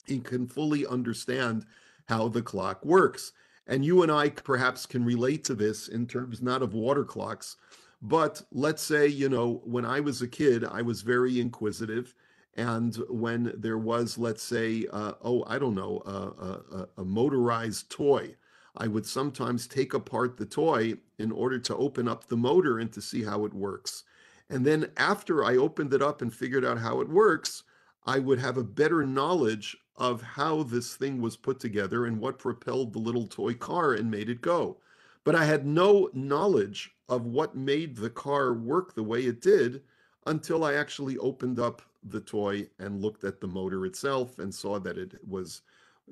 he 0.06 0.18
can 0.18 0.46
fully 0.46 0.86
understand 0.86 1.66
how 2.08 2.28
the 2.28 2.42
clock 2.42 2.84
works. 2.84 3.32
And 3.66 3.84
you 3.84 4.02
and 4.02 4.12
I 4.12 4.28
perhaps 4.30 4.86
can 4.86 5.04
relate 5.04 5.44
to 5.44 5.54
this 5.54 5.88
in 5.88 6.06
terms 6.06 6.42
not 6.42 6.62
of 6.62 6.74
water 6.74 7.04
clocks, 7.04 7.56
but 8.02 8.42
let's 8.52 8.82
say, 8.82 9.06
you 9.06 9.28
know, 9.28 9.62
when 9.64 9.84
I 9.86 10.00
was 10.00 10.20
a 10.20 10.28
kid, 10.28 10.64
I 10.64 10.82
was 10.82 11.02
very 11.02 11.40
inquisitive. 11.40 12.14
And 12.56 12.94
when 13.08 13.52
there 13.56 13.78
was, 13.78 14.18
let's 14.18 14.42
say, 14.42 14.86
uh, 14.92 15.12
oh, 15.22 15.44
I 15.46 15.58
don't 15.58 15.74
know, 15.74 16.02
a, 16.06 16.76
a, 16.76 16.88
a 16.98 17.04
motorized 17.04 17.90
toy 17.90 18.36
I 18.76 18.88
would 18.88 19.06
sometimes 19.06 19.66
take 19.66 19.94
apart 19.94 20.36
the 20.36 20.46
toy 20.46 20.94
in 21.18 21.30
order 21.30 21.58
to 21.60 21.76
open 21.76 22.08
up 22.08 22.26
the 22.26 22.36
motor 22.36 22.78
and 22.78 22.92
to 22.92 23.00
see 23.00 23.22
how 23.22 23.44
it 23.44 23.54
works. 23.54 24.02
And 24.50 24.66
then 24.66 24.90
after 24.96 25.44
I 25.44 25.56
opened 25.56 25.94
it 25.94 26.02
up 26.02 26.22
and 26.22 26.34
figured 26.34 26.64
out 26.64 26.78
how 26.78 27.00
it 27.00 27.08
works, 27.08 27.62
I 28.04 28.18
would 28.18 28.38
have 28.40 28.56
a 28.56 28.64
better 28.64 29.06
knowledge 29.06 29.76
of 29.96 30.22
how 30.22 30.62
this 30.62 30.96
thing 30.96 31.20
was 31.20 31.36
put 31.36 31.60
together 31.60 32.06
and 32.06 32.18
what 32.18 32.38
propelled 32.38 32.92
the 32.92 32.98
little 32.98 33.26
toy 33.26 33.54
car 33.54 33.94
and 33.94 34.10
made 34.10 34.28
it 34.28 34.40
go. 34.40 34.76
But 35.22 35.34
I 35.34 35.44
had 35.44 35.66
no 35.66 36.10
knowledge 36.12 36.94
of 37.08 37.26
what 37.26 37.56
made 37.56 37.96
the 37.96 38.10
car 38.10 38.54
work 38.54 38.94
the 38.94 39.02
way 39.02 39.20
it 39.22 39.40
did 39.40 39.82
until 40.26 40.64
I 40.64 40.74
actually 40.74 41.16
opened 41.18 41.60
up 41.60 41.82
the 42.02 42.20
toy 42.20 42.68
and 42.78 43.00
looked 43.00 43.24
at 43.24 43.40
the 43.40 43.46
motor 43.46 43.86
itself 43.86 44.38
and 44.38 44.54
saw 44.54 44.78
that 44.80 44.98
it 44.98 45.14
was 45.26 45.62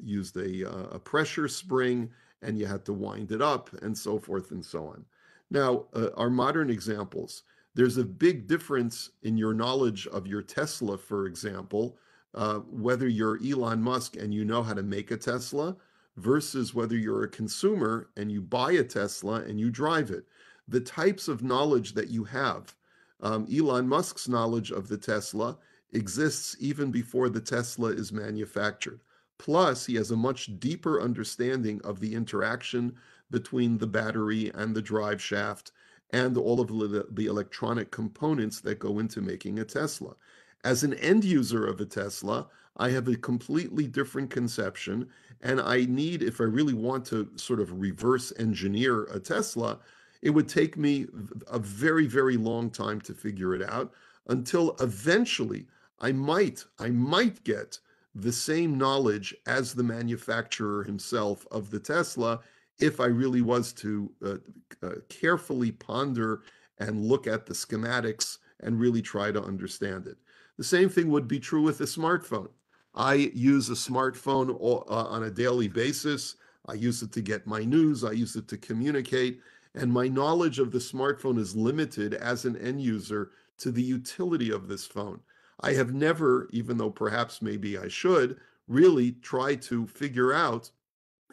used 0.00 0.36
a, 0.36 0.70
uh, 0.70 0.86
a 0.92 0.98
pressure 0.98 1.48
spring 1.48 2.10
and 2.42 2.58
you 2.58 2.66
had 2.66 2.84
to 2.84 2.92
wind 2.92 3.32
it 3.32 3.42
up 3.42 3.70
and 3.82 3.96
so 3.96 4.18
forth 4.18 4.50
and 4.50 4.64
so 4.64 4.86
on. 4.86 5.04
Now, 5.50 5.86
uh, 5.92 6.08
our 6.16 6.30
modern 6.30 6.70
examples, 6.70 7.42
there's 7.74 7.98
a 7.98 8.04
big 8.04 8.46
difference 8.46 9.10
in 9.22 9.36
your 9.36 9.54
knowledge 9.54 10.06
of 10.08 10.26
your 10.26 10.42
Tesla, 10.42 10.96
for 10.96 11.26
example, 11.26 11.98
uh, 12.34 12.58
whether 12.58 13.08
you're 13.08 13.38
Elon 13.44 13.82
Musk 13.82 14.16
and 14.16 14.32
you 14.32 14.44
know 14.44 14.62
how 14.62 14.74
to 14.74 14.82
make 14.82 15.10
a 15.10 15.16
Tesla 15.16 15.76
versus 16.16 16.74
whether 16.74 16.96
you're 16.96 17.24
a 17.24 17.28
consumer 17.28 18.10
and 18.16 18.30
you 18.30 18.40
buy 18.40 18.72
a 18.72 18.84
Tesla 18.84 19.42
and 19.42 19.58
you 19.58 19.70
drive 19.70 20.10
it. 20.10 20.24
The 20.68 20.80
types 20.80 21.28
of 21.28 21.42
knowledge 21.42 21.94
that 21.94 22.08
you 22.08 22.24
have, 22.24 22.74
um, 23.20 23.46
Elon 23.52 23.88
Musk's 23.88 24.28
knowledge 24.28 24.70
of 24.70 24.88
the 24.88 24.98
Tesla 24.98 25.58
exists 25.92 26.56
even 26.60 26.90
before 26.90 27.28
the 27.28 27.40
Tesla 27.40 27.88
is 27.88 28.12
manufactured. 28.12 29.00
Plus, 29.38 29.86
he 29.86 29.94
has 29.96 30.10
a 30.10 30.16
much 30.16 30.58
deeper 30.60 31.00
understanding 31.00 31.80
of 31.82 32.00
the 32.00 32.14
interaction 32.14 32.94
between 33.30 33.78
the 33.78 33.86
battery 33.86 34.50
and 34.54 34.74
the 34.74 34.82
drive 34.82 35.20
shaft 35.20 35.72
and 36.10 36.36
all 36.36 36.60
of 36.60 36.68
the, 36.68 37.06
the, 37.10 37.26
electronic 37.26 37.90
components 37.90 38.60
that 38.60 38.78
go 38.78 38.98
into 38.98 39.20
making 39.20 39.58
a 39.58 39.64
Tesla. 39.64 40.14
As 40.64 40.84
an 40.84 40.94
end 40.94 41.24
user 41.24 41.66
of 41.66 41.80
a 41.80 41.84
Tesla, 41.84 42.46
I 42.76 42.90
have 42.90 43.08
a 43.08 43.16
completely 43.16 43.86
different 43.86 44.30
conception, 44.30 45.08
and 45.40 45.60
I 45.60 45.84
need, 45.84 46.22
if 46.22 46.40
I 46.40 46.44
really 46.44 46.74
want 46.74 47.04
to 47.06 47.28
sort 47.36 47.60
of 47.60 47.80
reverse 47.80 48.32
engineer 48.38 49.04
a 49.04 49.18
Tesla, 49.18 49.80
it 50.22 50.30
would 50.30 50.48
take 50.48 50.76
me 50.76 51.06
a 51.48 51.58
very, 51.58 52.06
very 52.06 52.36
long 52.36 52.70
time 52.70 53.00
to 53.02 53.12
figure 53.12 53.54
it 53.54 53.62
out 53.68 53.92
until 54.28 54.76
eventually 54.80 55.66
I 56.00 56.12
might, 56.12 56.64
I 56.78 56.90
might 56.90 57.42
get 57.44 57.78
the 58.14 58.32
same 58.32 58.78
knowledge 58.78 59.34
as 59.46 59.74
the 59.74 59.82
manufacturer 59.82 60.84
himself 60.84 61.46
of 61.50 61.70
the 61.70 61.80
Tesla 61.80 62.40
if 62.78 63.00
I 63.00 63.06
really 63.06 63.42
was 63.42 63.72
to 63.74 64.12
uh, 64.24 64.34
uh, 64.82 64.94
carefully 65.08 65.72
ponder 65.72 66.42
and 66.78 67.04
look 67.04 67.26
at 67.26 67.46
the 67.46 67.54
schematics 67.54 68.38
and 68.60 68.80
really 68.80 69.02
try 69.02 69.32
to 69.32 69.42
understand 69.42 70.06
it. 70.06 70.16
The 70.62 70.68
same 70.68 70.90
thing 70.90 71.10
would 71.10 71.26
be 71.26 71.40
true 71.40 71.60
with 71.60 71.80
a 71.80 71.86
smartphone. 71.86 72.48
I 72.94 73.14
use 73.34 73.68
a 73.68 73.72
smartphone 73.72 74.56
all, 74.60 74.84
uh, 74.88 75.06
on 75.06 75.24
a 75.24 75.30
daily 75.30 75.66
basis. 75.66 76.36
I 76.66 76.74
use 76.74 77.02
it 77.02 77.10
to 77.14 77.20
get 77.20 77.48
my 77.48 77.64
news, 77.64 78.04
I 78.04 78.12
use 78.12 78.36
it 78.36 78.46
to 78.46 78.56
communicate, 78.56 79.40
and 79.74 79.92
my 79.92 80.06
knowledge 80.06 80.60
of 80.60 80.70
the 80.70 80.78
smartphone 80.78 81.36
is 81.36 81.56
limited 81.56 82.14
as 82.14 82.44
an 82.44 82.56
end 82.58 82.80
user 82.80 83.32
to 83.58 83.72
the 83.72 83.82
utility 83.82 84.52
of 84.52 84.68
this 84.68 84.86
phone. 84.86 85.18
I 85.62 85.72
have 85.72 85.94
never, 85.94 86.48
even 86.52 86.78
though 86.78 86.90
perhaps 86.90 87.42
maybe 87.42 87.76
I 87.76 87.88
should, 87.88 88.38
really 88.68 89.16
try 89.20 89.56
to 89.56 89.88
figure 89.88 90.32
out 90.32 90.70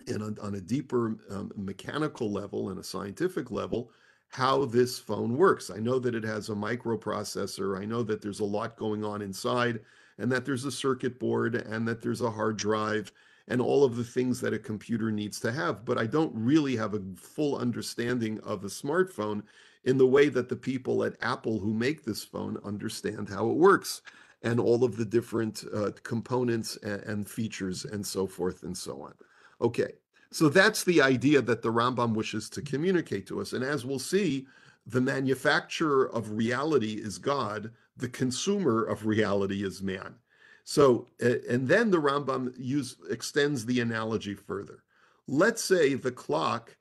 in 0.08 0.24
a, 0.24 0.42
on 0.42 0.56
a 0.56 0.62
deeper 0.62 1.18
um, 1.30 1.52
mechanical 1.56 2.32
level 2.32 2.70
and 2.70 2.80
a 2.80 2.84
scientific 2.84 3.52
level 3.52 3.92
how 4.30 4.66
this 4.66 5.00
phone 5.00 5.36
works. 5.36 5.70
I 5.70 5.80
know 5.80 6.00
that 6.00 6.16
it 6.16 6.24
has 6.24 6.50
a 6.50 6.54
microprocessor. 6.54 7.80
I 7.80 7.86
know 7.86 8.04
that 8.04 8.22
there's 8.22 8.40
a 8.40 8.46
lot 8.46 8.78
going 8.78 9.04
on 9.04 9.22
inside 9.22 9.80
and 10.20 10.32
that 10.32 10.46
there's 10.46 10.66
a 10.66 10.72
circuit 10.72 11.20
board 11.20 11.56
and 11.56 11.88
that 11.88 12.02
there's 12.02 12.22
a 12.22 12.30
hard 12.30 12.58
drive 12.58 13.12
and 13.48 13.60
all 13.60 13.84
of 13.84 13.96
the 13.96 14.04
things 14.04 14.40
that 14.42 14.54
a 14.54 14.60
computer 14.60 15.12
needs 15.12 15.40
to 15.40 15.52
have. 15.52 15.84
But 15.84 15.98
I 15.98 16.06
don't 16.06 16.32
really 16.36 16.76
have 16.76 16.94
a 16.94 17.02
full 17.16 17.58
understanding 17.58 18.40
of 18.42 18.64
a 18.64 18.68
smartphone 18.68 19.42
in 19.86 19.98
the 19.98 20.08
way 20.08 20.30
that 20.30 20.48
the 20.48 20.56
people 20.56 21.04
at 21.04 21.16
Apple 21.22 21.60
who 21.60 21.74
make 21.74 22.04
this 22.04 22.24
phone 22.24 22.58
understand 22.64 23.30
how 23.30 23.50
it 23.50 23.56
works 23.56 24.04
and 24.44 24.60
all 24.60 24.84
of 24.84 24.96
the 24.96 25.06
different 25.06 25.64
uh, 25.74 25.90
components 26.04 26.78
and, 26.84 27.02
and 27.04 27.30
features 27.30 27.86
and 27.86 28.06
so 28.06 28.28
forth 28.28 28.62
and 28.64 28.78
so 28.78 29.02
on. 29.02 29.14
Okay, 29.62 29.94
so 30.32 30.50
that's 30.50 30.84
the 30.84 31.02
idea 31.02 31.42
that 31.42 31.62
the 31.62 31.72
Rambam 31.72 32.14
wishes 32.14 32.50
to 32.52 32.62
communicate 32.62 33.28
to 33.28 33.42
us. 33.42 33.54
And 33.54 33.64
as 33.64 33.86
we'll 33.86 34.00
see, 34.00 34.48
the 34.86 35.02
manufacturer 35.02 36.06
of 36.14 36.32
reality 36.32 36.94
is 36.94 37.18
God, 37.18 37.72
the 37.98 38.10
consumer 38.10 38.84
of 38.84 39.06
reality 39.06 39.64
is 39.64 39.82
man. 39.82 40.16
So, 40.64 41.08
and 41.20 41.68
then 41.68 41.90
the 41.90 42.02
Rambam 42.02 42.54
use, 42.58 42.96
extends 43.10 43.66
the 43.66 43.80
analogy 43.82 44.36
further. 44.36 44.84
Let's 45.28 45.64
say 45.64 45.96
the 45.96 46.12
clock 46.12 46.76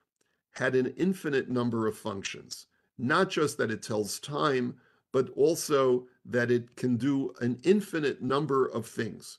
had 0.53 0.75
an 0.75 0.93
infinite 0.97 1.49
number 1.49 1.87
of 1.87 1.97
functions 1.97 2.67
not 2.99 3.31
just 3.31 3.57
that 3.59 3.71
it 3.71 3.83
tells 3.83 4.19
time, 4.19 4.75
but 5.13 5.31
also 5.37 6.07
that 6.27 6.51
it 6.51 6.75
can 6.77 6.97
do 6.97 7.33
an 7.41 7.59
infinite 7.63 8.21
number 8.21 8.67
of 8.67 8.87
things. 8.87 9.39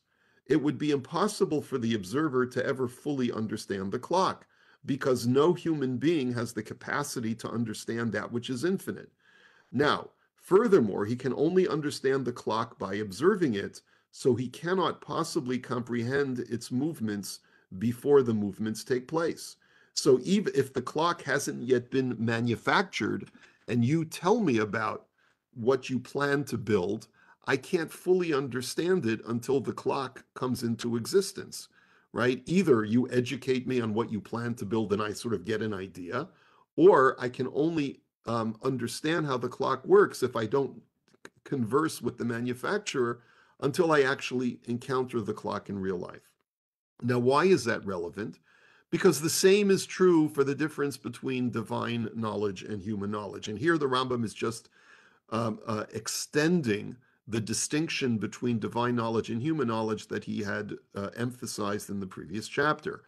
It 0.49 0.63
would 0.63 0.79
be 0.79 0.89
impossible 0.89 1.61
for 1.61 1.77
the 1.77 1.93
observer 1.93 2.47
to 2.47 2.65
ever 2.65 2.87
fully 2.87 3.31
understand 3.31 3.91
the 3.91 3.99
clock 3.99 4.47
because 4.85 5.27
no 5.27 5.53
human 5.53 5.97
being 5.97 6.33
has 6.33 6.53
the 6.53 6.63
capacity 6.63 7.35
to 7.35 7.49
understand 7.49 8.11
that 8.11 8.31
which 8.31 8.49
is 8.49 8.63
infinite. 8.63 9.11
Now, 9.71 10.09
furthermore, 10.35 11.05
he 11.05 11.15
can 11.15 11.33
only 11.35 11.67
understand 11.67 12.25
the 12.25 12.31
clock 12.31 12.79
by 12.79 12.95
observing 12.95 13.53
it, 13.53 13.81
so 14.11 14.33
he 14.33 14.49
cannot 14.49 15.01
possibly 15.01 15.59
comprehend 15.59 16.39
its 16.39 16.71
movements 16.71 17.41
before 17.77 18.23
the 18.23 18.33
movements 18.33 18.83
take 18.83 19.07
place. 19.07 19.57
So 19.93 20.19
even 20.23 20.51
if 20.55 20.73
the 20.73 20.81
clock 20.81 21.21
hasn't 21.23 21.61
yet 21.61 21.91
been 21.91 22.15
manufactured 22.17 23.29
and 23.67 23.85
you 23.85 24.03
tell 24.03 24.39
me 24.39 24.57
about 24.57 25.05
what 25.53 25.91
you 25.91 25.99
plan 25.99 26.43
to 26.45 26.57
build, 26.57 27.07
I 27.47 27.57
can't 27.57 27.91
fully 27.91 28.33
understand 28.33 29.05
it 29.05 29.21
until 29.27 29.59
the 29.59 29.73
clock 29.73 30.25
comes 30.33 30.63
into 30.63 30.95
existence, 30.95 31.69
right? 32.13 32.41
Either 32.45 32.83
you 32.83 33.09
educate 33.11 33.67
me 33.67 33.81
on 33.81 33.93
what 33.93 34.11
you 34.11 34.21
plan 34.21 34.55
to 34.55 34.65
build 34.65 34.93
and 34.93 35.01
I 35.01 35.13
sort 35.13 35.33
of 35.33 35.45
get 35.45 35.61
an 35.61 35.73
idea, 35.73 36.27
or 36.75 37.15
I 37.19 37.29
can 37.29 37.47
only 37.53 38.01
um, 38.25 38.57
understand 38.63 39.25
how 39.25 39.37
the 39.37 39.49
clock 39.49 39.85
works 39.85 40.21
if 40.21 40.35
I 40.35 40.45
don't 40.45 40.81
converse 41.43 42.01
with 42.01 42.17
the 42.17 42.25
manufacturer 42.25 43.21
until 43.61 43.91
I 43.91 44.01
actually 44.01 44.59
encounter 44.65 45.19
the 45.21 45.33
clock 45.33 45.69
in 45.69 45.79
real 45.79 45.97
life. 45.97 46.31
Now, 47.01 47.19
why 47.19 47.45
is 47.45 47.65
that 47.65 47.85
relevant? 47.85 48.39
Because 48.91 49.21
the 49.21 49.29
same 49.29 49.69
is 49.69 49.85
true 49.85 50.29
for 50.29 50.43
the 50.43 50.55
difference 50.55 50.97
between 50.97 51.51
divine 51.51 52.09
knowledge 52.15 52.63
and 52.63 52.81
human 52.81 53.11
knowledge. 53.11 53.47
And 53.47 53.57
here 53.57 53.77
the 53.77 53.87
Rambam 53.87 54.23
is 54.23 54.33
just 54.33 54.69
um, 55.29 55.59
uh, 55.67 55.85
extending 55.93 56.97
the 57.29 57.39
distinction 57.39 58.17
between 58.17 58.57
divine 58.57 58.95
knowledge 58.95 59.29
and 59.29 59.41
human 59.41 59.67
knowledge 59.67 60.07
that 60.07 60.23
he 60.23 60.41
had 60.41 60.73
uh, 60.95 61.09
emphasized 61.15 61.89
in 61.91 61.99
the 61.99 62.07
previous 62.07 62.47
chapter. 62.47 63.03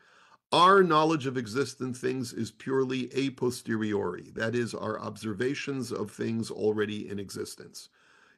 Our 0.51 0.83
knowledge 0.83 1.25
of 1.25 1.37
existent 1.37 1.97
things 1.97 2.31
is 2.31 2.51
purely 2.51 3.11
a 3.15 3.31
posteriori, 3.31 4.31
that 4.35 4.53
is, 4.53 4.75
our 4.75 4.99
observations 5.01 5.91
of 5.91 6.11
things 6.11 6.51
already 6.51 7.09
in 7.09 7.17
existence. 7.19 7.89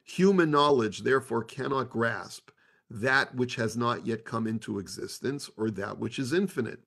Human 0.04 0.50
knowledge, 0.50 1.00
therefore, 1.00 1.44
cannot 1.44 1.90
grasp 1.90 2.50
that 2.88 3.34
which 3.34 3.56
has 3.56 3.76
not 3.76 4.06
yet 4.06 4.24
come 4.24 4.46
into 4.46 4.78
existence 4.78 5.50
or 5.56 5.70
that 5.70 5.98
which 5.98 6.18
is 6.18 6.32
infinite. 6.32 6.80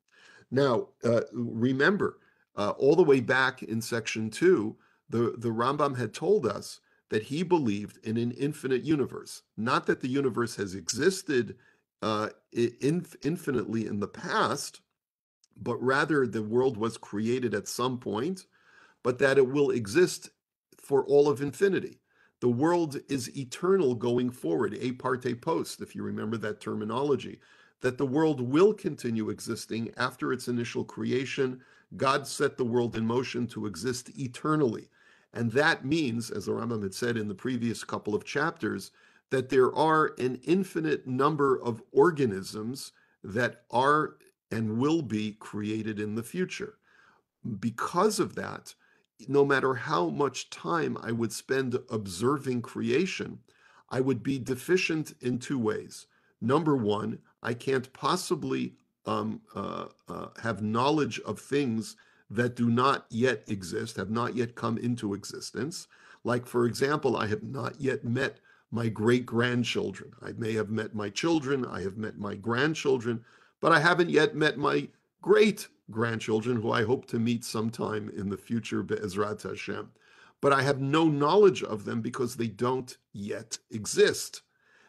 Now, 0.50 0.88
uh, 1.04 1.22
remember, 1.34 2.20
uh, 2.56 2.72
all 2.78 2.96
the 2.96 3.04
way 3.04 3.20
back 3.20 3.62
in 3.62 3.82
section 3.82 4.32
two, 4.32 4.76
the, 5.10 5.36
the 5.38 5.50
Rambam 5.50 5.98
had 5.98 6.14
told 6.14 6.48
us 6.48 6.80
that 7.10 7.24
he 7.24 7.44
believed 7.44 8.06
in 8.06 8.18
an 8.18 8.32
infinite 8.32 8.84
universe, 8.84 9.44
not 9.56 9.86
that 9.86 10.02
the 10.02 10.10
universe 10.10 10.56
has 10.56 10.76
existed 10.76 11.56
uh, 12.02 12.30
in, 12.52 13.06
infinitely 13.24 13.88
in 13.88 14.00
the 14.00 14.08
past, 14.08 14.82
but 15.62 15.82
rather 15.82 16.28
the 16.28 16.44
world 16.44 16.78
was 16.78 16.98
created 16.98 17.54
at 17.54 17.68
some 17.68 17.98
point, 17.98 18.46
but 19.04 19.20
that 19.20 19.38
it 19.38 19.48
will 19.48 19.72
exist 19.72 20.30
for 20.78 21.04
all 21.06 21.30
of 21.30 21.42
infinity. 21.42 22.00
The 22.40 22.50
world 22.50 22.98
is 23.10 23.36
eternal 23.36 23.96
going 23.96 24.30
forward, 24.30 24.78
a 24.80 24.92
parte 24.92 25.34
post, 25.36 25.82
if 25.82 25.96
you 25.96 26.04
remember 26.04 26.38
that 26.38 26.62
terminology, 26.62 27.40
that 27.82 27.98
the 27.98 28.06
world 28.06 28.42
will 28.42 28.74
continue 28.74 29.30
existing 29.30 29.92
after 29.98 30.32
its 30.34 30.48
initial 30.48 30.84
creation. 30.84 31.62
God 31.96 32.28
set 32.28 32.58
the 32.58 32.66
world 32.66 32.96
in 32.96 33.06
motion 33.08 33.48
to 33.48 33.66
exist 33.66 34.12
eternally. 34.20 34.90
And 35.34 35.52
that 35.52 35.86
means, 35.86 36.32
as 36.32 36.46
the 36.46 36.52
Rambam 36.52 36.84
had 36.84 36.94
said 36.94 37.18
in 37.18 37.28
the 37.28 37.36
previous 37.36 37.84
couple 37.84 38.16
of 38.16 38.26
chapters, 38.26 38.92
that 39.30 39.50
there 39.50 39.74
are 39.76 40.14
an 40.18 40.40
infinite 40.44 41.06
number 41.06 41.62
of 41.62 41.82
organisms 41.92 42.94
that 43.24 43.64
are 43.70 44.16
and 44.50 44.78
will 44.78 45.02
be 45.02 45.34
created 45.34 46.00
in 46.00 46.16
the 46.16 46.24
future. 46.24 46.76
Because 47.60 48.20
of 48.20 48.36
that, 48.36 48.74
no 49.28 49.44
matter 49.44 49.74
how 49.74 50.08
much 50.08 50.50
time 50.50 50.98
I 51.02 51.12
would 51.12 51.34
spend 51.34 51.78
observing 51.90 52.62
creation, 52.62 53.40
I 53.90 54.02
would 54.02 54.24
be 54.24 54.40
deficient 54.40 55.14
in 55.22 55.40
two 55.40 55.60
ways. 55.60 56.08
Number 56.40 56.76
one, 56.76 57.20
I 57.42 57.54
can't 57.54 57.92
possibly 57.94 58.76
um, 59.06 59.42
uh, 59.56 59.86
uh, 60.08 60.28
have 60.42 60.62
knowledge 60.62 61.20
of 61.22 61.40
things 61.40 61.96
that 62.30 62.56
do 62.56 62.70
not 62.70 63.06
yet 63.10 63.44
exist, 63.48 63.98
have 63.98 64.10
not 64.10 64.36
yet 64.36 64.56
come 64.56 64.78
into 64.78 65.14
existence. 65.14 65.88
Like, 66.24 66.46
for 66.46 66.66
example, 66.66 67.16
I 67.16 67.28
have 67.28 67.44
not 67.44 67.80
yet 67.80 68.04
met 68.04 68.40
my 68.72 68.90
great 68.90 69.26
grandchildren. 69.26 70.12
I 70.22 70.34
may 70.34 70.54
have 70.54 70.70
met 70.70 70.94
my 70.94 71.10
children, 71.10 71.66
I 71.66 71.82
have 71.82 71.98
met 71.98 72.18
my 72.18 72.36
grandchildren, 72.36 73.24
but 73.62 73.72
I 73.72 73.80
haven't 73.80 74.10
yet 74.10 74.36
met 74.36 74.58
my 74.58 74.90
great 75.22 75.68
grandchildren, 75.90 76.62
who 76.62 76.72
I 76.72 76.84
hope 76.84 77.06
to 77.08 77.20
meet 77.20 77.46
sometime 77.46 78.10
in 78.16 78.30
the 78.30 78.38
future, 78.38 78.84
Be'ezrat 78.84 79.44
Hashem. 79.44 79.90
But 80.42 80.54
I 80.54 80.62
have 80.62 80.82
no 80.82 81.06
knowledge 81.06 81.64
of 81.64 81.86
them 81.86 82.02
because 82.02 82.36
they 82.36 82.48
don't 82.48 82.96
yet 83.14 83.58
exist. 83.72 84.42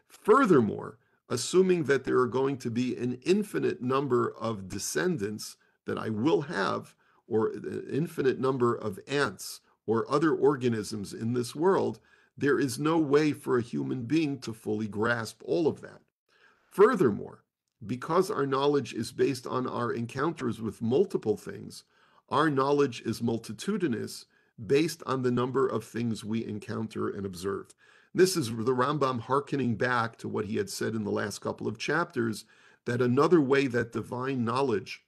Furthermore, 0.09 0.99
assuming 1.29 1.85
that 1.85 2.05
there 2.05 2.19
are 2.19 2.27
going 2.27 2.57
to 2.59 2.71
be 2.71 2.97
an 2.97 3.19
infinite 3.25 3.81
number 3.81 4.35
of 4.41 4.69
descendants 4.69 5.57
that 5.87 5.99
I 5.99 6.09
will 6.09 6.43
have, 6.43 6.95
or 7.29 7.49
an 7.49 7.87
infinite 7.91 8.41
number 8.41 8.75
of 8.75 8.99
ants 9.07 9.61
or 9.87 10.11
other 10.11 10.35
organisms 10.35 11.13
in 11.13 11.35
this 11.35 11.55
world, 11.55 12.01
there 12.37 12.59
is 12.59 12.79
no 12.79 12.99
way 12.99 13.33
for 13.33 13.59
a 13.59 13.63
human 13.63 14.03
being 14.03 14.39
to 14.39 14.53
fully 14.53 14.87
grasp 14.87 15.43
all 15.45 15.67
of 15.67 15.81
that. 15.81 16.01
Furthermore, 16.65 17.43
because 17.85 18.31
our 18.31 18.47
knowledge 18.47 18.93
is 18.93 19.13
based 19.13 19.47
on 19.47 19.67
our 19.67 19.93
encounters 19.93 20.61
with 20.61 20.83
multiple 20.83 21.37
things, 21.37 21.85
our 22.29 22.51
knowledge 22.51 23.01
is 23.03 23.23
multitudinous 23.23 24.27
based 24.65 25.03
on 25.07 25.23
the 25.23 25.31
number 25.31 25.67
of 25.67 25.85
things 25.85 26.25
we 26.25 26.45
encounter 26.45 27.09
and 27.09 27.25
observe. 27.25 27.75
This 28.15 28.37
is 28.37 28.49
the 28.49 28.75
Rambam 28.75 29.21
hearkening 29.21 29.77
back 29.77 30.17
to 30.19 30.29
what 30.29 30.47
he 30.47 30.57
had 30.57 30.71
said 30.71 30.95
in 30.95 31.05
the 31.05 31.11
last 31.11 31.41
couple 31.41 31.69
of 31.69 31.79
chapters 31.79 32.45
that 32.85 33.01
another 33.01 33.41
way 33.41 33.67
that 33.67 33.93
divine 33.93 34.45
knowledge 34.45 35.05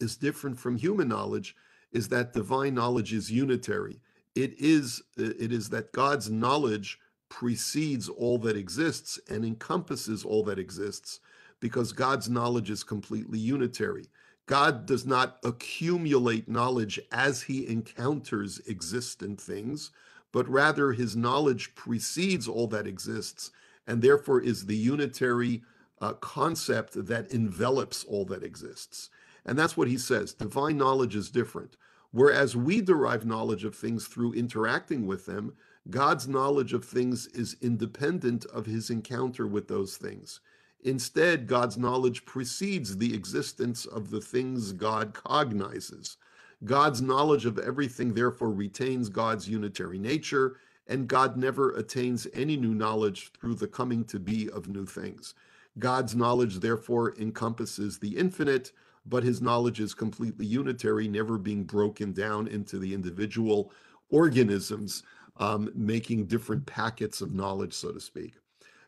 is 0.00 0.16
different 0.16 0.58
from 0.58 0.76
human 0.76 1.08
knowledge 1.08 1.54
is 1.92 2.08
that 2.08 2.32
divine 2.32 2.74
knowledge 2.74 3.12
is 3.12 3.30
unitary. 3.30 4.00
It 4.34 4.58
is 4.58 5.02
it 5.16 5.52
is 5.52 5.68
that 5.70 5.92
God's 5.92 6.30
knowledge 6.30 6.98
precedes 7.28 8.08
all 8.08 8.38
that 8.38 8.56
exists 8.56 9.18
and 9.28 9.44
encompasses 9.44 10.24
all 10.24 10.42
that 10.44 10.58
exists 10.58 11.20
because 11.60 11.92
God's 11.92 12.28
knowledge 12.28 12.70
is 12.70 12.82
completely 12.82 13.38
unitary. 13.38 14.06
God 14.46 14.86
does 14.86 15.06
not 15.06 15.38
accumulate 15.44 16.48
knowledge 16.48 17.00
as 17.12 17.42
he 17.42 17.66
encounters 17.66 18.60
existent 18.68 19.40
things, 19.40 19.92
but 20.32 20.48
rather 20.48 20.92
his 20.92 21.14
knowledge 21.14 21.74
precedes 21.74 22.48
all 22.48 22.66
that 22.68 22.86
exists 22.86 23.50
and 23.86 24.02
therefore 24.02 24.40
is 24.40 24.66
the 24.66 24.76
unitary 24.76 25.62
uh, 26.00 26.14
concept 26.14 27.06
that 27.06 27.30
envelops 27.30 28.04
all 28.04 28.24
that 28.24 28.42
exists. 28.42 29.08
And 29.44 29.58
that's 29.58 29.76
what 29.76 29.88
he 29.88 29.98
says. 29.98 30.34
Divine 30.34 30.76
knowledge 30.76 31.16
is 31.16 31.30
different. 31.30 31.76
Whereas 32.12 32.54
we 32.54 32.80
derive 32.80 33.24
knowledge 33.24 33.64
of 33.64 33.74
things 33.74 34.06
through 34.06 34.34
interacting 34.34 35.06
with 35.06 35.26
them, 35.26 35.54
God's 35.90 36.28
knowledge 36.28 36.72
of 36.72 36.84
things 36.84 37.26
is 37.28 37.56
independent 37.60 38.44
of 38.46 38.66
his 38.66 38.90
encounter 38.90 39.46
with 39.46 39.66
those 39.66 39.96
things. 39.96 40.40
Instead, 40.84 41.46
God's 41.46 41.78
knowledge 41.78 42.24
precedes 42.24 42.96
the 42.96 43.14
existence 43.14 43.86
of 43.86 44.10
the 44.10 44.20
things 44.20 44.72
God 44.72 45.14
cognizes. 45.14 46.18
God's 46.64 47.00
knowledge 47.00 47.46
of 47.46 47.58
everything 47.58 48.14
therefore 48.14 48.50
retains 48.50 49.08
God's 49.08 49.48
unitary 49.48 49.98
nature, 49.98 50.56
and 50.86 51.08
God 51.08 51.36
never 51.36 51.72
attains 51.72 52.26
any 52.34 52.56
new 52.56 52.74
knowledge 52.74 53.32
through 53.40 53.54
the 53.54 53.68
coming 53.68 54.04
to 54.04 54.20
be 54.20 54.50
of 54.50 54.68
new 54.68 54.86
things. 54.86 55.34
God's 55.78 56.14
knowledge 56.14 56.58
therefore 56.58 57.14
encompasses 57.18 57.98
the 57.98 58.16
infinite, 58.16 58.72
but 59.06 59.24
his 59.24 59.42
knowledge 59.42 59.80
is 59.80 59.94
completely 59.94 60.46
unitary, 60.46 61.08
never 61.08 61.38
being 61.38 61.64
broken 61.64 62.12
down 62.12 62.46
into 62.48 62.78
the 62.78 62.94
individual 62.94 63.72
organisms, 64.10 65.02
um, 65.38 65.70
making 65.74 66.26
different 66.26 66.64
packets 66.66 67.20
of 67.20 67.34
knowledge, 67.34 67.72
so 67.72 67.92
to 67.92 68.00
speak. 68.00 68.34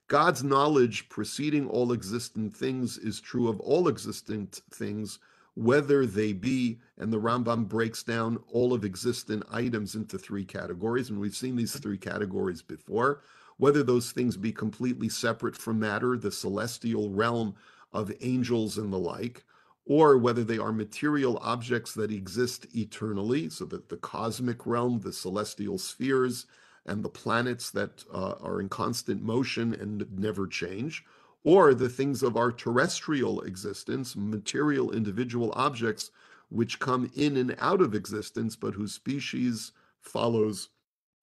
God's 0.07 0.45
knowledge 0.45 1.09
preceding 1.09 1.67
all 1.67 1.93
existent 1.93 2.55
things 2.55 2.99
is 2.99 3.21
true 3.21 3.49
of 3.49 3.59
all 3.61 3.89
existent 3.89 4.61
things, 4.71 5.19
whether 5.55 6.05
they 6.05 6.33
be, 6.33 6.79
and 6.99 7.13
the 7.13 7.21
Rambam 7.21 7.67
breaks 7.67 8.03
down 8.03 8.39
all 8.49 8.75
of 8.75 8.85
existent 8.85 9.45
items 9.51 9.95
into 9.95 10.19
three 10.19 10.45
categories, 10.45 11.11
and 11.11 11.19
we've 11.19 11.35
seen 11.35 11.57
these 11.57 11.79
three 11.79 11.97
categories 11.97 12.61
before, 12.61 13.23
whether 13.57 13.83
those 13.83 14.13
things 14.13 14.37
be 14.37 14.53
completely 14.53 15.09
separate 15.09 15.57
from 15.57 15.79
matter, 15.79 16.19
the 16.19 16.31
celestial 16.31 17.11
realm 17.11 17.55
of 17.93 18.13
angels 18.21 18.77
and 18.77 18.93
the 18.93 18.99
like, 18.99 19.45
or 19.87 20.17
whether 20.17 20.45
they 20.45 20.59
are 20.59 20.73
material 20.73 21.39
objects 21.43 21.93
that 21.93 22.11
exist 22.11 22.67
eternally, 22.75 23.51
so 23.51 23.65
that 23.67 23.89
the 23.89 23.97
cosmic 23.99 24.67
realm, 24.67 25.01
the 25.01 25.13
celestial 25.13 25.79
spheres, 25.79 26.47
and 26.87 27.03
the 27.03 27.09
planets 27.09 27.71
that 27.71 28.05
uh, 28.13 28.35
are 28.41 28.61
in 28.61 28.69
constant 28.69 29.23
motion 29.23 29.75
and 29.75 30.07
never 30.19 30.47
change, 30.47 31.05
or 31.43 31.75
the 31.75 31.89
things 31.89 32.23
of 32.23 32.37
our 32.37 32.51
terrestrial 32.51 33.43
existence, 33.43 34.17
material 34.17 34.91
individual 34.93 35.53
objects 35.55 36.11
which 36.49 36.79
come 36.79 37.11
in 37.15 37.37
and 37.37 37.55
out 37.59 37.81
of 37.81 37.95
existence, 37.95 38.57
but 38.57 38.75
whose 38.75 38.93
species 38.93 39.73
follows 40.01 40.69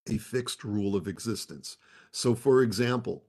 a 0.07 0.17
fixed 0.17 0.63
rule 0.63 0.95
of 0.95 1.07
existence. 1.07 1.77
So, 2.11 2.35
for 2.35 2.61
example, 2.61 3.23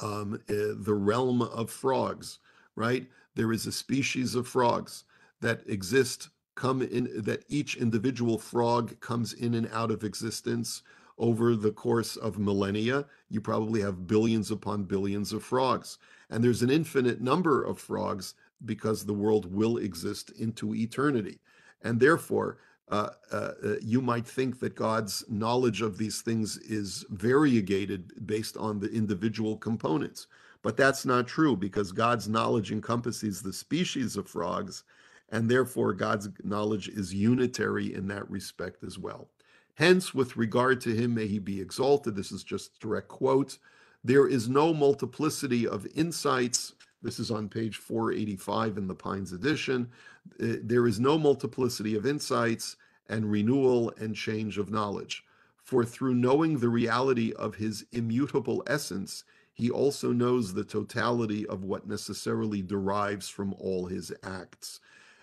um, 0.00 0.40
uh, 0.48 0.74
the 0.76 0.94
realm 0.94 1.42
of 1.42 1.70
frogs, 1.70 2.38
right? 2.78 3.06
There 3.34 3.52
is 3.52 3.66
a 3.66 3.72
species 3.72 4.34
of 4.34 4.46
frogs 4.46 5.04
that 5.40 5.62
exist, 5.66 6.28
come 6.54 6.80
in, 6.82 7.10
that 7.22 7.44
each 7.48 7.76
individual 7.76 8.38
frog 8.38 8.98
comes 9.00 9.32
in 9.32 9.54
and 9.54 9.68
out 9.72 9.90
of 9.90 10.04
existence 10.04 10.82
over 11.18 11.56
the 11.56 11.72
course 11.72 12.16
of 12.16 12.38
millennia, 12.38 13.04
you 13.28 13.40
probably 13.40 13.80
have 13.80 14.06
billions 14.06 14.50
upon 14.52 14.84
billions 14.84 15.32
of 15.32 15.42
frogs. 15.42 15.98
And 16.30 16.42
there's 16.42 16.62
an 16.62 16.70
infinite 16.70 17.20
number 17.20 17.64
of 17.64 17.78
frogs 17.78 18.34
because 18.64 19.04
the 19.04 19.14
world 19.14 19.52
will 19.52 19.78
exist 19.78 20.30
into 20.38 20.74
eternity. 20.74 21.40
And 21.82 21.98
therefore, 21.98 22.58
uh, 22.90 23.10
uh, 23.32 23.52
you 23.82 24.00
might 24.00 24.26
think 24.26 24.60
that 24.60 24.74
God's 24.74 25.24
knowledge 25.28 25.82
of 25.82 25.98
these 25.98 26.22
things 26.22 26.56
is 26.58 27.04
variegated 27.10 28.26
based 28.26 28.56
on 28.56 28.78
the 28.78 28.90
individual 28.90 29.56
components. 29.56 30.26
But 30.62 30.76
that's 30.76 31.06
not 31.06 31.28
true 31.28 31.56
because 31.56 31.92
God's 31.92 32.28
knowledge 32.28 32.72
encompasses 32.72 33.42
the 33.42 33.52
species 33.52 34.16
of 34.16 34.28
frogs, 34.28 34.82
and 35.30 35.48
therefore 35.48 35.92
God's 35.92 36.28
knowledge 36.42 36.88
is 36.88 37.14
unitary 37.14 37.94
in 37.94 38.08
that 38.08 38.28
respect 38.30 38.82
as 38.82 38.98
well. 38.98 39.28
Hence, 39.74 40.12
with 40.12 40.36
regard 40.36 40.80
to 40.80 40.94
him, 40.94 41.14
may 41.14 41.28
he 41.28 41.38
be 41.38 41.60
exalted. 41.60 42.16
This 42.16 42.32
is 42.32 42.42
just 42.42 42.80
direct 42.80 43.08
quote. 43.08 43.58
There 44.02 44.26
is 44.26 44.48
no 44.48 44.74
multiplicity 44.74 45.68
of 45.68 45.86
insights. 45.94 46.72
This 47.02 47.20
is 47.20 47.30
on 47.30 47.48
page 47.48 47.76
485 47.76 48.78
in 48.78 48.88
the 48.88 48.94
Pines 48.94 49.32
edition. 49.32 49.88
Uh, 50.42 50.56
there 50.62 50.88
is 50.88 50.98
no 50.98 51.16
multiplicity 51.16 51.94
of 51.94 52.06
insights 52.06 52.76
and 53.08 53.30
renewal 53.30 53.92
and 53.98 54.16
change 54.16 54.58
of 54.58 54.70
knowledge. 54.70 55.24
For 55.62 55.84
through 55.84 56.14
knowing 56.14 56.58
the 56.58 56.68
reality 56.68 57.32
of 57.34 57.54
his 57.54 57.84
immutable 57.92 58.64
essence, 58.66 59.24
he 59.58 59.70
also 59.70 60.12
knows 60.12 60.54
the 60.54 60.64
totality 60.64 61.44
of 61.48 61.64
what 61.64 61.88
necessarily 61.88 62.62
derives 62.62 63.28
from 63.28 63.54
all 63.54 63.86
his 63.86 64.12
acts. 64.22 64.78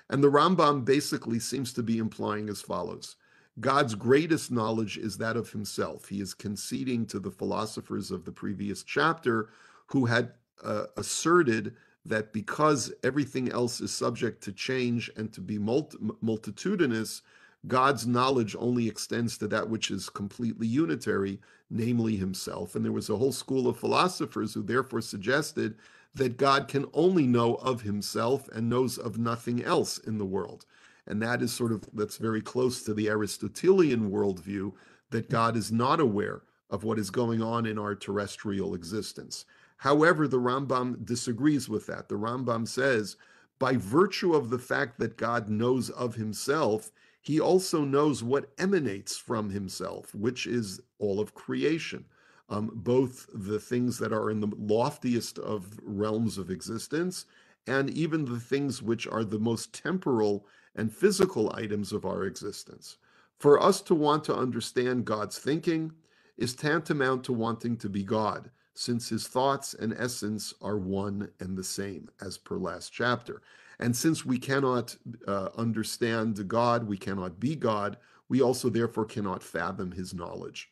And 0.10 0.21
the 0.21 0.30
Rambam 0.30 0.84
basically 0.84 1.39
seems 1.39 1.71
to 1.74 1.82
be 1.82 1.98
implying 1.98 2.50
as 2.50 2.62
follows 2.62 3.15
God's 3.62 3.95
greatest 3.95 4.52
knowledge 4.52 4.98
is 4.98 5.17
that 5.17 5.38
of 5.38 5.52
himself. 5.52 6.10
He 6.10 6.19
is 6.19 6.34
conceding 6.34 7.06
to 7.06 7.19
the 7.19 7.32
philosophers 7.32 8.12
of 8.12 8.26
the 8.26 8.32
previous 8.34 8.84
chapter 8.84 9.48
who 9.88 10.06
had 10.06 10.34
uh, 10.62 10.88
asserted 10.98 11.74
that 12.06 12.34
because 12.34 12.91
everything 13.04 13.50
else 13.50 13.80
is 13.80 13.93
subject 13.93 14.43
to 14.43 14.52
change 14.52 15.10
and 15.15 15.32
to 15.32 15.39
be 15.39 15.58
multi- 15.58 15.98
multitudinous, 16.21 17.21
God's 17.67 18.06
knowledge 18.06 18.56
only 18.58 18.88
extends 18.88 19.38
to 19.38 19.47
that 19.47 19.69
which 19.69 19.89
is 19.91 20.10
completely 20.10 20.67
unitary, 20.67 21.39
namely 21.69 22.15
himself. 22.15 22.75
And 22.75 22.84
there 22.84 22.91
was 22.91 23.10
a 23.10 23.17
whole 23.17 23.32
school 23.32 23.67
of 23.67 23.80
philosophers 23.80 24.54
who 24.54 24.62
therefore 24.62 25.01
suggested 25.01 25.75
that 26.13 26.38
God 26.38 26.67
can 26.67 26.86
only 26.93 27.28
know 27.28 27.56
of 27.56 27.82
himself 27.82 28.47
and 28.49 28.69
knows 28.69 28.97
of 28.97 29.17
nothing 29.17 29.63
else 29.63 29.97
in 29.97 30.17
the 30.17 30.25
world. 30.25 30.65
And 31.08 31.21
that 31.21 31.41
is 31.41 31.54
sort 31.54 31.71
of, 31.71 31.84
that's 31.93 32.17
very 32.17 32.41
close 32.41 32.84
to 32.84 32.93
the 32.93 33.10
Aristotelian 33.10 34.12
worldview 34.12 34.73
that 35.12 35.30
God 35.30 35.56
is 35.56 35.71
not 35.71 35.99
aware 35.99 36.41
of 36.69 36.84
what 36.84 36.99
is 36.99 37.10
going 37.10 37.41
on 37.41 37.65
in 37.65 37.78
our 37.78 37.95
terrestrial 37.95 38.73
existence. 38.73 39.45
However, 39.78 40.28
the 40.28 40.39
Rambam 40.39 41.06
disagrees 41.06 41.69
with 41.69 41.86
that. 41.88 42.10
The 42.10 42.15
Rambam 42.15 42.67
says, 42.67 43.17
by 43.60 43.78
virtue 43.78 44.34
of 44.34 44.49
the 44.49 44.60
fact 44.60 44.99
that 44.99 45.17
God 45.17 45.49
knows 45.49 45.89
of 45.91 46.15
himself, 46.15 46.91
he 47.25 47.39
also 47.39 47.83
knows 47.83 48.21
what 48.21 48.51
emanates 48.59 49.17
from 49.17 49.49
himself, 49.49 50.13
which 50.13 50.45
is 50.45 50.79
all 50.99 51.19
of 51.19 51.33
creation, 51.33 52.05
um, 52.49 52.69
both 52.71 53.25
the 53.33 53.59
things 53.59 53.97
that 53.97 54.13
are 54.13 54.29
in 54.29 54.41
the 54.41 54.51
loftiest 54.55 55.39
of 55.39 55.79
realms 55.81 56.38
of 56.38 56.51
existence 56.51 57.25
and 57.65 57.89
even 57.89 58.25
the 58.25 58.39
things 58.39 58.83
which 58.83 59.07
are 59.07 59.23
the 59.23 59.39
most 59.39 59.73
temporal 59.73 60.45
and 60.75 60.93
physical 60.93 61.51
items 61.55 61.91
of 61.91 62.05
our 62.05 62.25
existence. 62.25 62.97
For 63.39 63.59
us 63.59 63.81
to 63.81 63.95
want 63.95 64.23
to 64.25 64.35
understand 64.35 65.05
God's 65.05 65.39
thinking 65.39 65.93
is 66.38 66.53
tantamount 66.53 67.23
to 67.23 67.33
wanting 67.33 67.75
to 67.77 67.89
be 67.89 68.03
God, 68.03 68.51
since 68.75 69.09
his 69.09 69.27
thoughts 69.27 69.73
and 69.73 69.95
essence 69.97 70.53
are 70.61 70.77
one 70.77 71.31
and 71.39 71.57
the 71.57 71.63
same, 71.63 72.07
as 72.21 72.38
per 72.38 72.57
last 72.57 72.93
chapter. 72.93 73.41
And 73.79 73.95
since 73.95 74.25
we 74.25 74.38
cannot 74.38 74.95
uh, 75.27 75.49
understand 75.57 76.47
God, 76.47 76.88
we 76.88 76.97
cannot 76.97 77.39
be 77.39 77.55
God, 77.55 77.97
we 78.29 78.41
also 78.41 78.69
therefore 78.69 79.05
cannot 79.05 79.43
fathom 79.43 79.91
his 79.91 80.13
knowledge. 80.13 80.71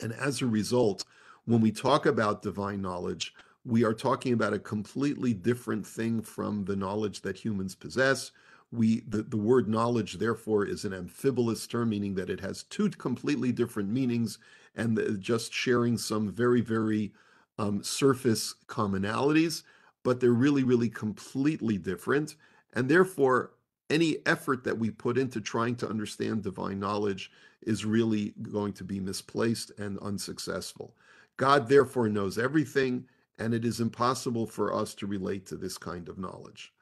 And 0.00 0.12
as 0.12 0.40
a 0.40 0.46
result, 0.46 1.04
when 1.44 1.60
we 1.60 1.72
talk 1.72 2.06
about 2.06 2.42
divine 2.42 2.80
knowledge, 2.80 3.34
we 3.64 3.84
are 3.84 3.94
talking 3.94 4.32
about 4.32 4.54
a 4.54 4.58
completely 4.58 5.34
different 5.34 5.86
thing 5.86 6.22
from 6.22 6.64
the 6.64 6.76
knowledge 6.76 7.22
that 7.22 7.36
humans 7.36 7.74
possess. 7.74 8.32
We 8.70 9.00
the, 9.06 9.22
the 9.22 9.36
word 9.36 9.68
knowledge, 9.68 10.14
therefore, 10.14 10.64
is 10.64 10.84
an 10.84 10.92
amphibolous 10.92 11.68
term, 11.68 11.90
meaning 11.90 12.14
that 12.14 12.30
it 12.30 12.40
has 12.40 12.62
two 12.64 12.88
completely 12.90 13.52
different 13.52 13.90
meanings 13.90 14.38
and 14.74 15.20
just 15.20 15.52
sharing 15.52 15.98
some 15.98 16.30
very, 16.30 16.62
very 16.62 17.12
um, 17.58 17.82
surface 17.82 18.54
commonalities 18.66 19.62
but 20.02 20.20
they're 20.20 20.32
really, 20.32 20.64
really 20.64 20.88
completely 20.88 21.78
different. 21.78 22.36
And 22.74 22.88
therefore, 22.88 23.52
any 23.90 24.16
effort 24.26 24.64
that 24.64 24.78
we 24.78 24.90
put 24.90 25.18
into 25.18 25.40
trying 25.40 25.76
to 25.76 25.88
understand 25.88 26.42
divine 26.42 26.80
knowledge 26.80 27.30
is 27.62 27.84
really 27.84 28.34
going 28.42 28.72
to 28.72 28.84
be 28.84 28.98
misplaced 28.98 29.70
and 29.78 29.98
unsuccessful. 29.98 30.96
God, 31.36 31.68
therefore, 31.68 32.08
knows 32.08 32.38
everything, 32.38 33.06
and 33.38 33.54
it 33.54 33.64
is 33.64 33.80
impossible 33.80 34.46
for 34.46 34.74
us 34.74 34.94
to 34.94 35.06
relate 35.06 35.46
to 35.46 35.56
this 35.56 35.78
kind 35.78 36.08
of 36.08 36.18
knowledge. 36.18 36.72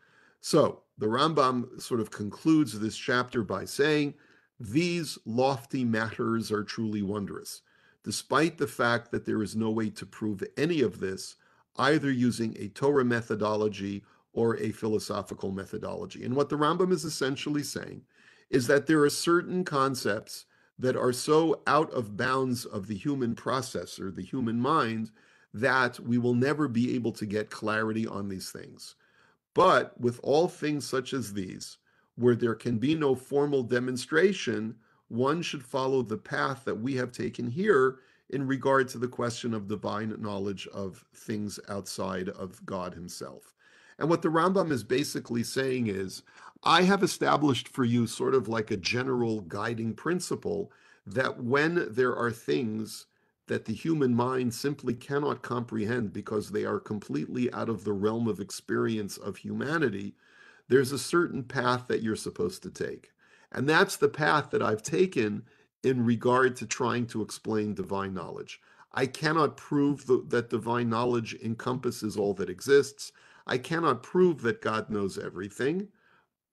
So, 0.41 0.83
the 0.99 1.07
Rambam 1.07 1.81
sort 1.81 2.01
of 2.01 2.11
concludes 2.11 2.79
this 2.79 2.97
chapter 2.97 3.43
by 3.43 3.65
saying, 3.65 4.15
These 4.59 5.19
lofty 5.25 5.85
matters 5.85 6.51
are 6.51 6.65
truly 6.65 7.03
wondrous. 7.03 7.63
Despite 8.05 8.57
the 8.57 8.67
fact 8.67 9.11
that 9.11 9.27
there 9.27 9.43
is 9.43 9.55
no 9.55 9.71
way 9.71 9.91
to 9.91 10.07
prove 10.07 10.43
any 10.57 10.81
of 10.81 11.01
this, 11.01 11.37
either 11.77 12.11
using 12.11 12.57
a 12.59 12.69
Torah 12.69 13.05
methodology 13.05 14.03
or 14.33 14.57
a 14.59 14.71
philosophical 14.71 15.51
methodology. 15.51 16.25
And 16.25 16.35
what 16.35 16.49
the 16.49 16.57
Rambam 16.57 16.93
is 16.93 17.05
essentially 17.05 17.63
saying 17.63 18.03
is 18.49 18.67
that 18.67 18.87
there 18.87 19.03
are 19.03 19.11
certain 19.11 19.65
concepts 19.65 20.47
that 20.79 20.97
are 20.97 21.13
so 21.13 21.61
out 21.67 21.93
of 21.93 22.17
bounds 22.17 22.65
of 22.65 22.87
the 22.87 22.97
human 22.97 23.35
process 23.35 23.99
or 23.99 24.11
the 24.11 24.23
human 24.23 24.61
mind 24.61 25.11
that 25.53 26.01
we 26.01 26.17
will 26.17 26.35
never 26.35 26.69
be 26.69 26.95
able 26.95 27.13
to 27.13 27.27
get 27.27 27.51
clarity 27.51 28.07
on 28.07 28.29
these 28.29 28.51
things. 28.51 28.95
But 29.55 30.01
with 30.01 30.21
all 30.23 30.49
things 30.49 30.87
such 30.87 31.13
as 31.13 31.33
these, 31.33 31.79
where 32.15 32.37
there 32.37 32.55
can 32.55 32.79
be 32.79 32.95
no 32.95 33.15
formal 33.15 33.63
demonstration, 33.63 34.77
one 35.09 35.43
should 35.43 35.65
follow 35.65 36.03
the 36.03 36.17
path 36.17 36.65
that 36.65 36.81
we 36.81 36.95
have 36.97 37.13
taken 37.13 37.51
here 37.51 37.99
in 38.31 38.47
regard 38.47 38.89
to 38.89 38.99
the 38.99 39.09
question 39.09 39.53
of 39.53 39.69
divine 39.69 40.15
knowledge 40.19 40.67
of 40.69 41.05
things 41.15 41.61
outside 41.69 42.29
of 42.31 42.65
God 42.65 42.95
Himself. 42.95 43.55
And 43.99 44.09
what 44.09 44.23
the 44.23 44.29
Rambam 44.29 44.71
is 44.71 44.83
basically 44.83 45.43
saying 45.43 45.89
is, 45.89 46.23
I 46.63 46.83
have 46.83 47.03
established 47.03 47.69
for 47.69 47.85
you 47.85 48.07
sort 48.07 48.35
of 48.35 48.49
like 48.49 48.71
a 48.71 48.77
general 48.77 49.43
guiding 49.43 49.95
principle 49.95 50.73
that 51.07 51.43
when 51.43 51.87
there 51.91 52.15
are 52.15 52.31
things 52.31 53.07
that 53.47 53.65
the 53.65 53.75
human 53.75 54.15
mind 54.15 54.55
simply 54.55 54.95
cannot 54.95 55.43
comprehend 55.43 56.13
because 56.13 56.51
they 56.51 56.65
are 56.65 56.79
completely 56.79 57.53
out 57.53 57.69
of 57.69 57.85
the 57.85 57.93
realm 57.93 58.29
of 58.29 58.41
experience 58.41 59.17
of 59.17 59.39
humanity, 59.39 60.15
there's 60.69 60.93
a 60.93 60.99
certain 60.99 61.43
path 61.43 61.89
that 61.89 62.03
you're 62.03 62.15
supposed 62.15 62.63
to 62.63 62.71
take. 62.71 63.11
And 63.53 63.69
that's 63.69 63.97
the 63.97 64.09
path 64.09 64.51
that 64.51 64.63
I've 64.63 64.83
taken 64.83 65.43
in 65.83 66.05
regard 66.05 66.57
to 66.57 66.67
trying 66.67 67.07
to 67.07 67.23
explain 67.23 67.75
divine 67.75 68.13
knowledge. 68.15 68.61
I 68.93 69.07
cannot 69.07 69.57
prove 69.57 70.07
the, 70.07 70.25
that 70.29 70.51
divine 70.51 70.89
knowledge 70.89 71.35
encompasses 71.43 72.17
all 72.17 72.35
that 72.35 72.51
exists. 72.51 73.13
I 73.47 73.59
cannot 73.59 74.03
prove 74.03 74.43
that 74.43 74.61
God 74.61 74.91
knows 74.91 75.17
everything, 75.17 75.89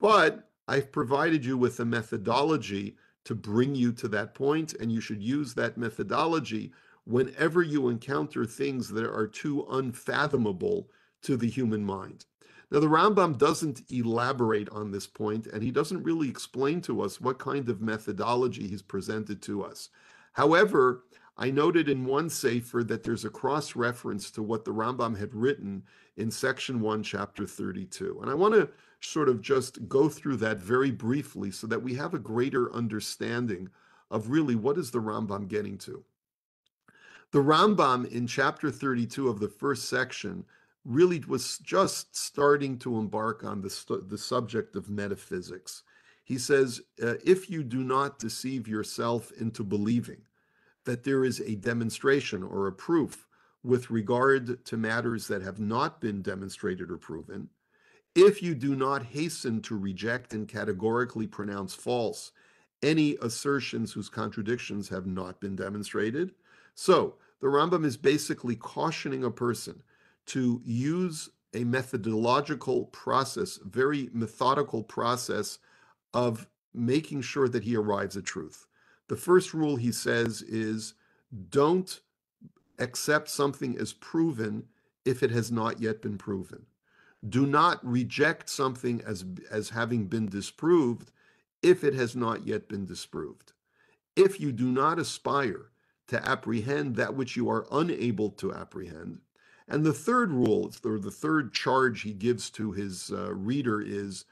but 0.00 0.48
I've 0.66 0.92
provided 0.92 1.44
you 1.44 1.56
with 1.56 1.80
a 1.80 1.84
methodology 1.84 2.96
to 3.24 3.34
bring 3.34 3.74
you 3.74 3.92
to 3.92 4.08
that 4.08 4.34
point, 4.34 4.74
and 4.74 4.90
you 4.90 5.00
should 5.00 5.22
use 5.22 5.54
that 5.54 5.76
methodology 5.76 6.72
whenever 7.04 7.62
you 7.62 7.88
encounter 7.88 8.44
things 8.44 8.88
that 8.88 9.04
are 9.04 9.26
too 9.26 9.66
unfathomable 9.70 10.88
to 11.22 11.36
the 11.36 11.48
human 11.48 11.84
mind. 11.84 12.26
Now, 12.70 12.80
the 12.80 12.86
Rambam 12.86 13.38
doesn't 13.38 13.90
elaborate 13.90 14.68
on 14.70 14.90
this 14.90 15.06
point, 15.06 15.46
and 15.46 15.62
he 15.62 15.70
doesn't 15.70 16.02
really 16.02 16.28
explain 16.28 16.82
to 16.82 17.00
us 17.00 17.20
what 17.20 17.38
kind 17.38 17.68
of 17.68 17.80
methodology 17.80 18.68
he's 18.68 18.82
presented 18.82 19.40
to 19.42 19.62
us. 19.62 19.88
However, 20.32 21.04
I 21.38 21.50
noted 21.50 21.88
in 21.88 22.04
one 22.04 22.28
Sefer 22.28 22.84
that 22.84 23.04
there's 23.04 23.24
a 23.24 23.30
cross 23.30 23.76
reference 23.76 24.30
to 24.32 24.42
what 24.42 24.64
the 24.64 24.72
Rambam 24.72 25.16
had 25.16 25.32
written 25.34 25.82
in 26.16 26.30
section 26.30 26.80
1, 26.80 27.02
chapter 27.04 27.46
32. 27.46 28.18
And 28.20 28.30
I 28.30 28.34
want 28.34 28.54
to 28.54 28.68
sort 29.00 29.28
of 29.28 29.40
just 29.40 29.88
go 29.88 30.08
through 30.08 30.36
that 30.38 30.58
very 30.58 30.90
briefly 30.90 31.50
so 31.52 31.66
that 31.68 31.82
we 31.82 31.94
have 31.94 32.12
a 32.12 32.18
greater 32.18 32.72
understanding 32.74 33.70
of 34.10 34.30
really 34.30 34.56
what 34.56 34.76
is 34.76 34.90
the 34.90 35.00
Rambam 35.00 35.48
getting 35.48 35.78
to. 35.78 36.04
The 37.30 37.42
Rambam 37.42 38.10
in 38.10 38.26
chapter 38.26 38.70
32 38.70 39.28
of 39.28 39.38
the 39.38 39.48
first 39.48 39.88
section 39.88 40.44
really 40.84 41.22
was 41.28 41.58
just 41.58 42.16
starting 42.16 42.78
to 42.78 42.98
embark 42.98 43.44
on 43.44 43.60
the, 43.60 44.02
the 44.08 44.18
subject 44.18 44.76
of 44.76 44.88
metaphysics. 44.88 45.82
He 46.24 46.38
says, 46.38 46.80
uh, 47.02 47.14
if 47.24 47.50
you 47.50 47.62
do 47.62 47.82
not 47.82 48.18
deceive 48.18 48.68
yourself 48.68 49.32
into 49.40 49.64
believing 49.64 50.22
that 50.84 51.04
there 51.04 51.24
is 51.24 51.40
a 51.40 51.56
demonstration 51.56 52.42
or 52.42 52.66
a 52.66 52.72
proof 52.72 53.26
with 53.62 53.90
regard 53.90 54.64
to 54.64 54.76
matters 54.76 55.26
that 55.28 55.42
have 55.42 55.58
not 55.58 56.00
been 56.00 56.22
demonstrated 56.22 56.90
or 56.90 56.96
proven, 56.96 57.48
if 58.14 58.42
you 58.42 58.54
do 58.54 58.74
not 58.74 59.02
hasten 59.02 59.60
to 59.62 59.76
reject 59.76 60.32
and 60.32 60.48
categorically 60.48 61.26
pronounce 61.26 61.74
false 61.74 62.32
any 62.82 63.16
assertions 63.22 63.92
whose 63.92 64.08
contradictions 64.08 64.88
have 64.88 65.06
not 65.06 65.40
been 65.40 65.56
demonstrated. 65.56 66.32
So 66.74 67.14
the 67.40 67.48
Rambam 67.48 67.84
is 67.84 67.96
basically 67.96 68.56
cautioning 68.56 69.24
a 69.24 69.30
person 69.30 69.82
to 70.28 70.60
use 70.64 71.30
a 71.54 71.64
methodological 71.64 72.86
process, 72.86 73.58
very 73.64 74.10
methodical 74.12 74.82
process 74.82 75.58
of 76.14 76.46
making 76.74 77.22
sure 77.22 77.48
that 77.48 77.64
he 77.64 77.76
arrives 77.76 78.16
at 78.16 78.24
truth. 78.24 78.66
The 79.08 79.16
first 79.16 79.54
rule 79.54 79.76
he 79.76 79.92
says 79.92 80.42
is 80.42 80.94
don't 81.50 82.00
accept 82.78 83.28
something 83.28 83.76
as 83.78 83.92
proven 83.92 84.64
if 85.04 85.22
it 85.22 85.30
has 85.30 85.50
not 85.50 85.80
yet 85.80 86.02
been 86.02 86.18
proven. 86.18 86.66
Do 87.26 87.46
not 87.46 87.84
reject 87.84 88.48
something 88.48 89.02
as, 89.04 89.24
as 89.50 89.70
having 89.70 90.06
been 90.06 90.28
disproved 90.28 91.10
if 91.62 91.82
it 91.82 91.94
has 91.94 92.14
not 92.14 92.46
yet 92.46 92.68
been 92.68 92.86
disproved. 92.86 93.52
If 94.14 94.38
you 94.38 94.52
do 94.52 94.70
not 94.70 94.98
aspire 94.98 95.70
to 96.08 96.28
apprehend 96.28 96.96
that 96.96 97.14
which 97.14 97.36
you 97.36 97.48
are 97.50 97.66
unable 97.72 98.30
to 98.30 98.52
apprehend, 98.52 99.20
and 99.68 99.84
the 99.84 99.92
third 99.92 100.32
rule, 100.32 100.72
or 100.84 100.98
the 100.98 101.10
third 101.10 101.52
charge 101.52 102.02
he 102.02 102.12
gives 102.12 102.50
to 102.50 102.72
his 102.72 103.12
uh, 103.12 103.34
reader 103.34 103.80
is 103.80 104.24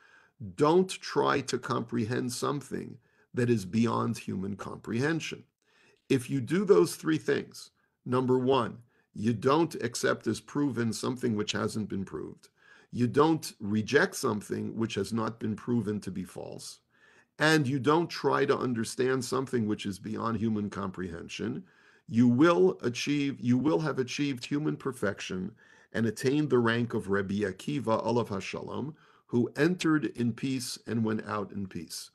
don't 0.57 0.88
try 0.88 1.40
to 1.42 1.59
comprehend 1.59 2.33
something 2.33 2.99
that 3.35 3.51
is 3.51 3.64
beyond 3.64 4.16
human 4.16 4.57
comprehension. 4.57 5.44
If 6.09 6.31
you 6.31 6.40
do 6.40 6.64
those 6.64 6.96
three 6.96 7.18
things, 7.18 7.70
number 8.05 8.38
one, 8.38 8.79
you 9.14 9.33
don't 9.33 9.75
accept 9.77 10.27
as 10.27 10.40
proven 10.40 10.92
something 10.92 11.37
which 11.37 11.53
hasn't 11.53 11.88
been 11.88 12.05
proved. 12.05 12.49
You 12.90 13.07
don't 13.07 13.53
reject 13.61 14.14
something 14.14 14.77
which 14.77 14.94
has 14.94 15.12
not 15.12 15.38
been 15.38 15.57
proven 15.57 16.01
to 16.01 16.11
be 16.11 16.25
false. 16.25 16.79
And 17.38 17.66
you 17.66 17.79
don't 17.79 18.09
try 18.09 18.46
to 18.46 18.57
understand 18.57 19.25
something 19.25 19.66
which 19.66 19.85
is 19.85 19.99
beyond 19.99 20.38
human 20.38 20.70
comprehension 20.70 21.64
you 22.08 22.28
will 22.28 22.78
achieve, 22.82 23.38
you 23.40 23.58
will 23.58 23.80
have 23.80 23.98
achieved 23.98 24.44
human 24.44 24.76
perfection 24.76 25.52
and 25.92 26.06
attained 26.06 26.50
the 26.50 26.58
rank 26.58 26.94
of 26.94 27.08
Rabbi 27.08 27.40
Akiva 27.40 28.04
Olav 28.04 28.28
Hashalom, 28.28 28.94
who 29.26 29.50
entered 29.56 30.06
in 30.16 30.32
peace 30.32 30.78
and 30.86 31.04
went 31.04 31.26
out 31.26 31.50
in 31.52 31.66
peace. 31.66 32.10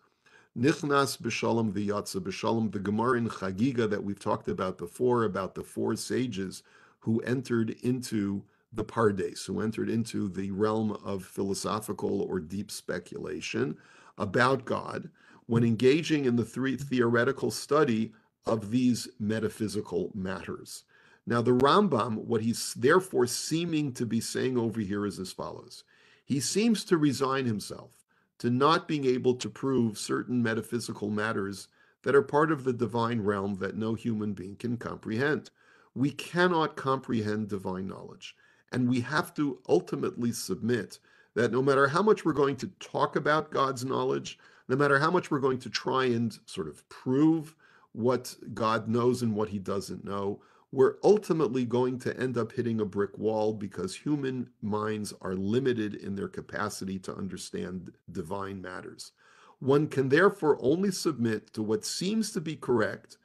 Nichnas 0.57 1.17
b'shalom 1.17 1.71
v'yatza 1.71 2.21
b'shalom, 2.21 2.71
the 2.71 2.79
Gemara 2.79 3.17
in 3.17 3.29
Chagiga 3.29 3.89
that 3.89 4.03
we've 4.03 4.19
talked 4.19 4.47
about 4.47 4.77
before, 4.77 5.23
about 5.23 5.55
the 5.55 5.63
four 5.63 5.95
sages 5.95 6.63
who 6.99 7.19
entered 7.21 7.71
into 7.81 8.43
the 8.73 8.83
Pardes, 8.83 9.45
who 9.45 9.59
entered 9.61 9.89
into 9.89 10.29
the 10.29 10.51
realm 10.51 10.91
of 11.03 11.25
philosophical 11.25 12.21
or 12.21 12.39
deep 12.39 12.71
speculation 12.71 13.77
about 14.17 14.65
God, 14.65 15.09
when 15.47 15.63
engaging 15.63 16.25
in 16.25 16.35
the 16.35 16.45
three 16.45 16.77
theoretical 16.77 17.51
study 17.51 18.13
of 18.45 18.71
these 18.71 19.07
metaphysical 19.19 20.11
matters. 20.13 20.83
Now, 21.27 21.41
the 21.41 21.51
Rambam, 21.51 22.25
what 22.25 22.41
he's 22.41 22.73
therefore 22.73 23.27
seeming 23.27 23.93
to 23.93 24.05
be 24.05 24.19
saying 24.19 24.57
over 24.57 24.81
here 24.81 25.05
is 25.05 25.19
as 25.19 25.31
follows 25.31 25.83
He 26.25 26.39
seems 26.39 26.83
to 26.85 26.97
resign 26.97 27.45
himself 27.45 27.91
to 28.39 28.49
not 28.49 28.87
being 28.87 29.05
able 29.05 29.35
to 29.35 29.49
prove 29.49 29.99
certain 29.99 30.41
metaphysical 30.41 31.09
matters 31.09 31.67
that 32.03 32.15
are 32.15 32.23
part 32.23 32.51
of 32.51 32.63
the 32.63 32.73
divine 32.73 33.21
realm 33.21 33.55
that 33.55 33.77
no 33.77 33.93
human 33.93 34.33
being 34.33 34.55
can 34.55 34.77
comprehend. 34.77 35.51
We 35.93 36.09
cannot 36.09 36.75
comprehend 36.75 37.49
divine 37.49 37.87
knowledge. 37.87 38.35
And 38.71 38.89
we 38.89 39.01
have 39.01 39.33
to 39.35 39.59
ultimately 39.69 40.31
submit 40.31 40.97
that 41.35 41.51
no 41.51 41.61
matter 41.61 41.87
how 41.87 42.01
much 42.01 42.25
we're 42.25 42.33
going 42.33 42.55
to 42.57 42.71
talk 42.79 43.15
about 43.15 43.51
God's 43.51 43.85
knowledge, 43.85 44.39
no 44.67 44.75
matter 44.75 44.97
how 44.97 45.11
much 45.11 45.29
we're 45.29 45.39
going 45.39 45.59
to 45.59 45.69
try 45.69 46.05
and 46.05 46.37
sort 46.45 46.67
of 46.67 46.87
prove 46.89 47.55
what 47.93 48.35
God 48.53 48.87
knows 48.87 49.21
and 49.21 49.35
what 49.35 49.49
he 49.49 49.59
doesn't 49.59 50.05
know, 50.05 50.41
we're 50.71 50.95
ultimately 51.03 51.65
going 51.65 51.99
to 51.99 52.17
end 52.17 52.37
up 52.37 52.53
hitting 52.53 52.79
a 52.79 52.85
brick 52.85 53.17
wall 53.17 53.53
because 53.53 53.95
human 53.95 54.49
minds 54.61 55.13
are 55.21 55.35
limited 55.35 55.95
in 55.95 56.15
their 56.15 56.29
capacity 56.29 56.97
to 56.99 57.13
understand 57.13 57.91
divine 58.11 58.61
matters. 58.61 59.11
One 59.59 59.87
can 59.87 60.09
therefore 60.09 60.57
only 60.61 60.91
submit 60.91 61.53
to 61.53 61.61
what 61.61 61.85
seems 61.85 62.31
to 62.31 62.41
be 62.41 62.55
correct 62.55 63.17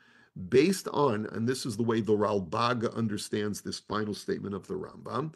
based 0.48 0.88
on, 0.88 1.26
and 1.32 1.48
this 1.48 1.64
is 1.64 1.76
the 1.76 1.82
way 1.82 2.00
the 2.00 2.12
Ralbag 2.12 2.92
understands 2.94 3.60
this 3.60 3.78
final 3.78 4.12
statement 4.12 4.54
of 4.54 4.66
the 4.66 4.74
Rambam, 4.74 5.32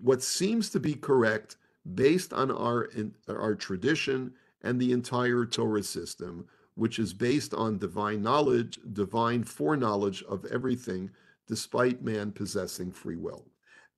what 0.00 0.22
seems 0.22 0.70
to 0.70 0.80
be 0.80 0.94
correct 0.94 1.56
based 1.94 2.32
on 2.32 2.50
our, 2.50 2.88
our 3.28 3.54
tradition 3.54 4.32
and 4.62 4.80
the 4.80 4.92
entire 4.92 5.44
Torah 5.44 5.82
system, 5.82 6.46
which 6.74 6.98
is 6.98 7.12
based 7.12 7.54
on 7.54 7.78
divine 7.78 8.22
knowledge, 8.22 8.78
divine 8.92 9.44
foreknowledge 9.44 10.22
of 10.24 10.44
everything, 10.46 11.10
despite 11.46 12.02
man 12.02 12.32
possessing 12.32 12.90
free 12.90 13.16
will. 13.16 13.46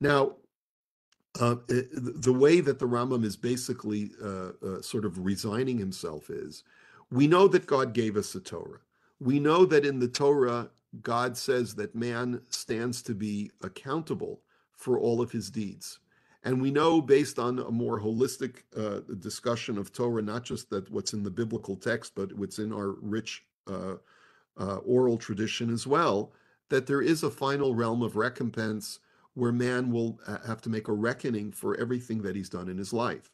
Now, 0.00 0.36
uh, 1.40 1.56
the 1.68 2.32
way 2.32 2.60
that 2.60 2.78
the 2.78 2.86
Rambam 2.86 3.24
is 3.24 3.36
basically 3.36 4.10
uh, 4.22 4.52
uh, 4.66 4.82
sort 4.82 5.04
of 5.04 5.24
resigning 5.24 5.78
himself 5.78 6.30
is 6.30 6.64
we 7.10 7.26
know 7.26 7.46
that 7.48 7.66
God 7.66 7.92
gave 7.92 8.16
us 8.16 8.32
the 8.32 8.40
Torah. 8.40 8.80
We 9.20 9.38
know 9.38 9.64
that 9.66 9.84
in 9.84 9.98
the 9.98 10.08
Torah, 10.08 10.70
God 11.02 11.36
says 11.36 11.74
that 11.74 11.94
man 11.94 12.40
stands 12.48 13.02
to 13.02 13.14
be 13.14 13.50
accountable 13.62 14.40
for 14.72 14.98
all 14.98 15.20
of 15.20 15.30
his 15.30 15.50
deeds. 15.50 15.98
And 16.46 16.62
we 16.62 16.70
know 16.70 17.00
based 17.00 17.40
on 17.40 17.58
a 17.58 17.72
more 17.72 18.00
holistic 18.00 18.62
uh, 18.76 19.00
discussion 19.18 19.76
of 19.76 19.92
Torah, 19.92 20.22
not 20.22 20.44
just 20.44 20.70
that 20.70 20.88
what's 20.92 21.12
in 21.12 21.24
the 21.24 21.30
biblical 21.30 21.74
text, 21.74 22.12
but 22.14 22.32
what's 22.34 22.60
in 22.60 22.72
our 22.72 22.90
rich 23.02 23.44
uh, 23.66 23.96
uh, 24.56 24.76
oral 24.76 25.18
tradition 25.18 25.70
as 25.70 25.88
well, 25.88 26.32
that 26.68 26.86
there 26.86 27.02
is 27.02 27.24
a 27.24 27.30
final 27.32 27.74
realm 27.74 28.00
of 28.00 28.14
recompense 28.14 29.00
where 29.34 29.50
man 29.50 29.90
will 29.90 30.20
have 30.46 30.60
to 30.62 30.70
make 30.70 30.86
a 30.86 30.92
reckoning 30.92 31.50
for 31.50 31.76
everything 31.80 32.22
that 32.22 32.36
he's 32.36 32.48
done 32.48 32.68
in 32.68 32.78
his 32.78 32.92
life. 32.92 33.32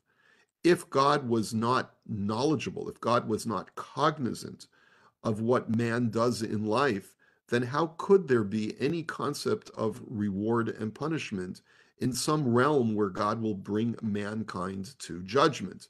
If 0.64 0.88
God 0.88 1.28
was 1.28 1.52
not 1.52 1.96
knowledgeable, 2.08 2.88
if 2.88 2.98
God 2.98 3.28
was 3.28 3.46
not 3.46 3.74
cognizant 3.74 4.68
of 5.22 5.38
what 5.38 5.76
man 5.76 6.08
does 6.08 6.40
in 6.40 6.64
life, 6.64 7.14
then 7.50 7.62
how 7.62 7.88
could 7.98 8.26
there 8.26 8.42
be 8.42 8.74
any 8.80 9.02
concept 9.02 9.70
of 9.76 10.00
reward 10.06 10.70
and 10.70 10.94
punishment 10.94 11.60
in 12.02 12.12
some 12.12 12.52
realm 12.52 12.96
where 12.96 13.08
God 13.08 13.40
will 13.40 13.54
bring 13.54 13.94
mankind 14.02 14.98
to 14.98 15.22
judgment. 15.22 15.86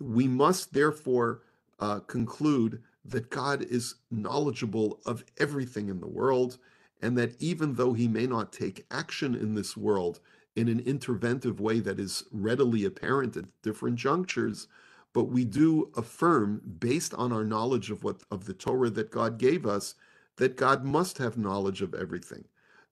We 0.00 0.26
must 0.26 0.74
therefore 0.74 1.42
uh, 1.78 2.00
conclude 2.00 2.82
that 3.04 3.30
God 3.30 3.62
is 3.62 3.94
knowledgeable 4.10 4.98
of 5.06 5.24
everything 5.38 5.88
in 5.88 6.00
the 6.00 6.08
world, 6.08 6.58
and 7.00 7.16
that 7.16 7.40
even 7.40 7.74
though 7.74 7.92
he 7.92 8.08
may 8.08 8.26
not 8.26 8.52
take 8.52 8.86
action 8.90 9.36
in 9.36 9.54
this 9.54 9.76
world 9.76 10.18
in 10.56 10.68
an 10.68 10.80
interventive 10.82 11.60
way 11.60 11.78
that 11.78 12.00
is 12.00 12.24
readily 12.32 12.84
apparent 12.84 13.36
at 13.36 13.44
different 13.62 13.96
junctures, 13.96 14.66
but 15.12 15.24
we 15.24 15.44
do 15.44 15.90
affirm, 15.96 16.60
based 16.80 17.14
on 17.14 17.32
our 17.32 17.44
knowledge 17.44 17.90
of 17.90 18.02
what 18.02 18.22
of 18.32 18.46
the 18.46 18.54
Torah 18.54 18.90
that 18.90 19.10
God 19.12 19.38
gave 19.38 19.64
us, 19.64 19.94
that 20.36 20.56
God 20.56 20.84
must 20.84 21.18
have 21.18 21.38
knowledge 21.38 21.82
of 21.82 21.94
everything. 21.94 22.44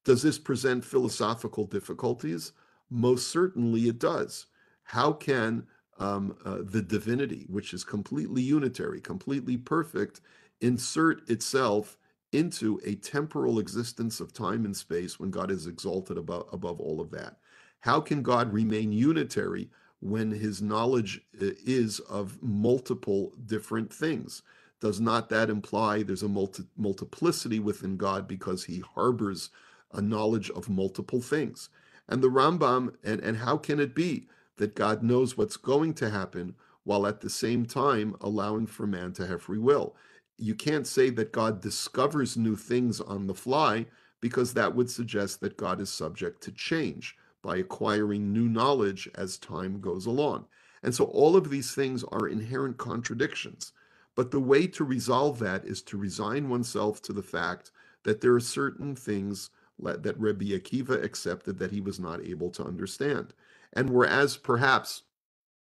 Does 0.04 0.22
this 0.22 0.38
present 0.38 0.84
philosophical 0.84 1.66
difficulties? 1.66 2.52
Most 2.90 3.28
certainly 3.28 3.88
it 3.88 4.00
does. 4.00 4.46
How 4.84 5.12
can 5.12 5.66
um, 5.98 6.36
uh, 6.44 6.58
the 6.62 6.82
divinity, 6.82 7.46
which 7.50 7.74
is 7.74 7.84
completely 7.84 8.42
unitary, 8.42 9.00
completely 9.00 9.58
perfect, 9.58 10.22
insert 10.62 11.28
itself 11.30 11.98
into 12.32 12.80
a 12.86 12.96
temporal 12.96 13.58
existence 13.60 14.20
of 14.20 14.32
time 14.34 14.64
and 14.64 14.76
space 14.76 15.20
when 15.20 15.30
God 15.32 15.50
is 15.50 15.66
exalted 15.66 16.18
above, 16.18 16.48
above 16.52 16.80
all 16.80 17.00
of 17.00 17.10
that? 17.12 17.38
How 17.80 18.00
can 18.00 18.22
God 18.22 18.52
remain 18.52 18.92
unitary 18.92 19.70
when 20.00 20.32
his 20.32 20.62
knowledge 20.62 21.22
uh, 21.42 21.46
is 21.66 22.00
of 22.00 22.42
multiple 22.42 23.32
different 23.46 23.92
things? 23.92 24.42
Does 24.80 25.00
not 25.00 25.30
that 25.30 25.50
imply 25.50 26.04
there's 26.04 26.22
a 26.24 26.28
multi- 26.28 26.64
multiplicity 26.76 27.60
within 27.60 27.96
God 27.98 28.28
because 28.28 28.64
he 28.64 28.80
harbors 28.80 29.50
a 29.92 30.02
knowledge 30.02 30.50
of 30.50 30.70
multiple 30.70 31.22
things? 31.22 31.70
And 32.10 32.22
the 32.22 32.28
Rambam, 32.28 32.96
and, 33.04 33.20
and 33.20 33.38
how 33.38 33.56
can 33.56 33.78
it 33.78 33.94
be 33.94 34.26
that 34.56 34.74
God 34.74 35.02
knows 35.02 35.36
what's 35.36 35.56
going 35.56 35.94
to 35.94 36.10
happen 36.10 36.56
while 36.82 37.06
at 37.06 37.20
the 37.20 37.30
same 37.30 37.64
time 37.64 38.16
allowing 38.20 38.66
for 38.66 38.86
man 38.86 39.12
to 39.12 39.26
have 39.28 39.42
free 39.42 39.58
will? 39.58 39.94
You 40.36 40.56
can't 40.56 40.88
say 40.88 41.10
that 41.10 41.32
God 41.32 41.60
discovers 41.60 42.36
new 42.36 42.56
things 42.56 43.00
on 43.00 43.28
the 43.28 43.34
fly 43.34 43.86
because 44.20 44.54
that 44.54 44.74
would 44.74 44.90
suggest 44.90 45.40
that 45.40 45.56
God 45.56 45.80
is 45.80 45.90
subject 45.90 46.42
to 46.42 46.52
change 46.52 47.16
by 47.42 47.58
acquiring 47.58 48.32
new 48.32 48.48
knowledge 48.48 49.08
as 49.14 49.38
time 49.38 49.80
goes 49.80 50.04
along. 50.04 50.46
And 50.82 50.94
so 50.94 51.04
all 51.04 51.36
of 51.36 51.48
these 51.48 51.74
things 51.74 52.02
are 52.04 52.26
inherent 52.26 52.76
contradictions. 52.76 53.72
But 54.16 54.32
the 54.32 54.40
way 54.40 54.66
to 54.66 54.84
resolve 54.84 55.38
that 55.38 55.64
is 55.64 55.80
to 55.82 55.96
resign 55.96 56.48
oneself 56.48 57.00
to 57.02 57.12
the 57.12 57.22
fact 57.22 57.70
that 58.02 58.20
there 58.20 58.34
are 58.34 58.40
certain 58.40 58.96
things 58.96 59.50
that 59.82 60.18
Rabbi 60.18 60.46
Akiva 60.46 61.02
accepted 61.02 61.58
that 61.58 61.72
he 61.72 61.80
was 61.80 61.98
not 61.98 62.24
able 62.24 62.50
to 62.50 62.64
understand. 62.64 63.32
And 63.72 63.90
whereas 63.90 64.36
perhaps 64.36 65.02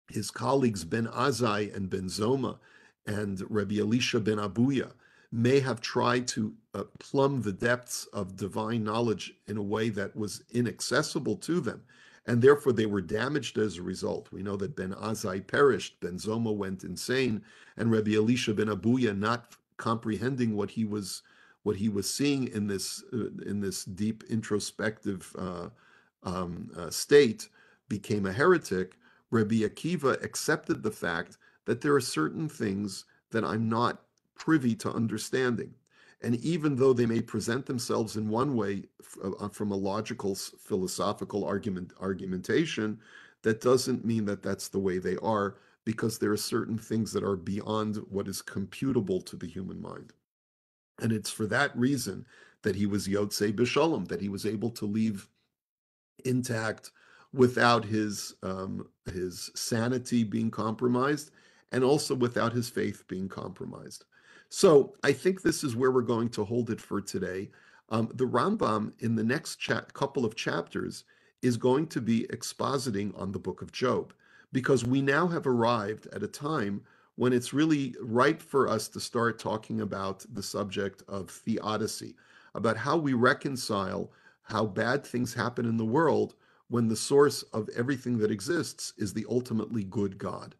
his 0.09 0.31
colleagues 0.31 0.83
Ben 0.83 1.07
Azai 1.07 1.75
and 1.75 1.89
Ben 1.89 2.05
Zoma 2.05 2.57
and 3.05 3.43
Rabbi 3.49 3.79
Elisha 3.79 4.19
ben 4.19 4.37
Abuya 4.37 4.91
may 5.31 5.59
have 5.59 5.81
tried 5.81 6.27
to 6.29 6.53
uh, 6.73 6.83
plumb 6.99 7.41
the 7.41 7.51
depths 7.51 8.05
of 8.13 8.37
divine 8.37 8.83
knowledge 8.83 9.33
in 9.47 9.57
a 9.57 9.63
way 9.63 9.89
that 9.89 10.15
was 10.15 10.43
inaccessible 10.51 11.35
to 11.37 11.59
them. 11.59 11.83
And 12.27 12.41
therefore, 12.41 12.73
they 12.73 12.87
were 12.87 13.01
damaged 13.01 13.57
as 13.57 13.77
a 13.77 13.83
result. 13.83 14.31
We 14.31 14.41
know 14.41 14.55
that 14.57 14.75
Ben 14.75 14.93
Azai 14.93 15.45
perished, 15.45 15.99
Ben 15.99 16.17
Zoma 16.17 16.55
went 16.55 16.83
insane, 16.83 17.43
and 17.77 17.91
Rabbi 17.91 18.15
Elisha 18.15 18.53
ben 18.53 18.67
Abuya, 18.67 19.17
not 19.17 19.55
comprehending 19.77 20.55
what 20.55 20.71
he 20.71 20.85
was 20.85 21.21
what 21.65 21.75
he 21.75 21.89
was 21.89 22.07
seeing 22.07 22.47
in 22.49 22.67
this 22.67 23.03
uh, 23.11 23.29
in 23.47 23.59
this 23.59 23.85
deep 23.85 24.23
introspective 24.29 25.35
uh, 25.37 25.69
um, 26.21 26.69
uh, 26.77 26.91
state, 26.91 27.49
became 27.89 28.27
a 28.27 28.31
heretic. 28.31 28.97
Rabbi 29.31 29.55
Akiva 29.69 30.23
accepted 30.23 30.83
the 30.83 30.91
fact 30.91 31.37
that 31.65 31.81
there 31.81 31.95
are 31.95 32.01
certain 32.19 32.47
things 32.47 33.05
that 33.31 33.43
I'm 33.43 33.67
not 33.67 34.03
privy 34.35 34.75
to 34.75 34.91
understanding. 34.91 35.73
And 36.21 36.35
even 36.35 36.75
though 36.75 36.93
they 36.93 37.07
may 37.07 37.21
present 37.21 37.65
themselves 37.65 38.15
in 38.15 38.29
one 38.29 38.55
way 38.55 38.83
uh, 39.23 39.49
from 39.49 39.71
a 39.71 39.75
logical 39.75 40.35
philosophical 40.35 41.45
argument 41.45 41.93
argumentation, 41.99 42.99
that 43.41 43.59
doesn't 43.61 44.05
mean 44.05 44.25
that 44.25 44.43
that's 44.43 44.67
the 44.67 44.79
way 44.79 44.99
they 44.99 45.17
are 45.17 45.55
because 45.83 46.19
there 46.19 46.31
are 46.31 46.37
certain 46.37 46.77
things 46.77 47.11
that 47.13 47.23
are 47.23 47.35
beyond 47.35 47.97
what 48.09 48.27
is 48.27 48.43
computable 48.43 49.25
to 49.25 49.35
the 49.35 49.47
human 49.47 49.81
mind. 49.81 50.13
And 51.01 51.11
it's 51.11 51.29
for 51.29 51.45
that 51.47 51.75
reason 51.77 52.25
that 52.63 52.75
he 52.75 52.85
was 52.85 53.07
Yotze 53.07 53.53
B'Shalom, 53.53 54.07
that 54.07 54.21
he 54.21 54.29
was 54.29 54.45
able 54.45 54.71
to 54.71 54.85
leave 54.85 55.27
intact 56.25 56.91
without 57.33 57.85
his 57.85 58.33
um, 58.43 58.87
his 59.11 59.51
sanity 59.55 60.23
being 60.23 60.49
compromised 60.49 61.31
and 61.71 61.83
also 61.83 62.15
without 62.15 62.53
his 62.53 62.69
faith 62.69 63.03
being 63.07 63.27
compromised. 63.27 64.05
So 64.49 64.93
I 65.03 65.11
think 65.11 65.41
this 65.41 65.63
is 65.63 65.75
where 65.75 65.91
we're 65.91 66.01
going 66.01 66.29
to 66.29 66.45
hold 66.45 66.69
it 66.69 66.79
for 66.79 67.01
today. 67.01 67.49
Um, 67.89 68.09
the 68.13 68.25
Rambam 68.27 68.93
in 68.99 69.15
the 69.15 69.23
next 69.23 69.57
cha- 69.57 69.81
couple 69.93 70.25
of 70.25 70.35
chapters 70.35 71.03
is 71.41 71.57
going 71.57 71.87
to 71.87 72.01
be 72.01 72.25
expositing 72.31 73.19
on 73.19 73.31
the 73.31 73.39
book 73.39 73.61
of 73.61 73.71
Job 73.71 74.13
because 74.53 74.85
we 74.85 75.01
now 75.01 75.27
have 75.27 75.45
arrived 75.45 76.07
at 76.13 76.23
a 76.23 76.27
time 76.27 76.81
when 77.15 77.33
it's 77.33 77.53
really 77.53 77.95
ripe 78.01 78.41
for 78.41 78.67
us 78.67 78.87
to 78.89 78.99
start 78.99 79.39
talking 79.39 79.81
about 79.81 80.25
the 80.33 80.43
subject 80.43 81.03
of 81.07 81.29
theodicy, 81.29 82.15
about 82.53 82.77
how 82.77 82.97
we 82.97 83.13
reconcile 83.13 84.11
how 84.43 84.65
bad 84.65 85.05
things 85.05 85.33
happen 85.33 85.65
in 85.65 85.77
the 85.77 85.85
world 85.85 86.35
when 86.67 86.87
the 86.87 86.95
source 86.95 87.43
of 87.53 87.69
everything 87.75 88.17
that 88.17 88.31
exists 88.31 88.93
is 88.97 89.13
the 89.13 89.25
ultimately 89.29 89.83
good 89.83 90.17
God. 90.17 90.55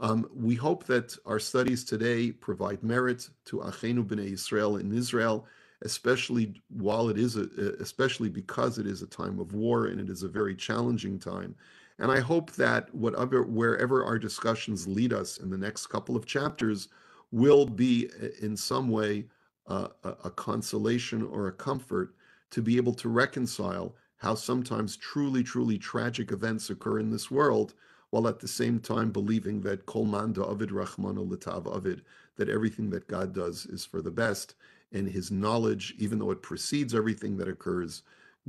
Um, 0.00 0.28
we 0.34 0.54
hope 0.54 0.84
that 0.84 1.16
our 1.24 1.38
studies 1.38 1.84
today 1.84 2.32
provide 2.32 2.82
merit 2.82 3.28
to 3.46 3.58
Achenu 3.58 4.04
B'nai 4.04 4.32
Israel 4.32 4.76
in 4.76 4.92
Israel, 4.92 5.46
especially 5.82 6.60
while 6.68 7.08
it 7.08 7.18
is, 7.18 7.36
a, 7.36 7.48
especially 7.80 8.28
because 8.28 8.78
it 8.78 8.86
is 8.86 9.02
a 9.02 9.06
time 9.06 9.38
of 9.38 9.54
war 9.54 9.86
and 9.86 10.00
it 10.00 10.10
is 10.10 10.22
a 10.22 10.28
very 10.28 10.54
challenging 10.54 11.18
time. 11.18 11.54
And 11.98 12.10
I 12.10 12.20
hope 12.20 12.52
that 12.52 12.92
whatever, 12.94 13.42
wherever 13.42 14.04
our 14.04 14.18
discussions 14.18 14.86
lead 14.88 15.12
us 15.12 15.38
in 15.38 15.50
the 15.50 15.58
next 15.58 15.86
couple 15.86 16.16
of 16.16 16.26
chapters, 16.26 16.88
will 17.30 17.66
be 17.66 18.10
eh, 18.20 18.28
in 18.40 18.56
some 18.56 18.88
way 18.88 19.26
a, 19.66 20.30
consolation 20.36 21.22
or 21.22 21.48
a 21.48 21.52
comfort 21.52 22.14
to 22.50 22.62
be 22.62 22.76
able 22.76 22.94
to 22.94 23.08
reconcile 23.08 23.94
how 24.18 24.34
sometimes 24.34 24.96
truly, 24.96 25.42
truly 25.42 25.78
tragic 25.78 26.32
events 26.32 26.70
occur 26.70 26.98
in 26.98 27.10
this 27.10 27.30
world 27.30 27.74
while 28.10 28.28
at 28.28 28.38
the 28.40 28.48
same 28.48 28.78
time 28.78 29.10
believing 29.10 29.60
that 29.62 29.86
kol 29.86 30.04
man 30.04 30.34
Avid 30.38 30.70
rachmana 30.70 31.26
litav 31.28 31.74
avid, 31.74 32.02
that 32.36 32.48
everything 32.48 32.90
that 32.90 33.08
God 33.08 33.32
does 33.32 33.66
is 33.66 33.84
for 33.84 34.00
the 34.00 34.10
best, 34.10 34.54
and 34.92 35.08
His 35.08 35.30
knowledge, 35.30 35.94
even 35.98 36.18
though 36.18 36.30
it 36.30 36.42
precedes 36.42 36.94
everything 36.94 37.36
that 37.38 37.48
occurs, 37.48 38.02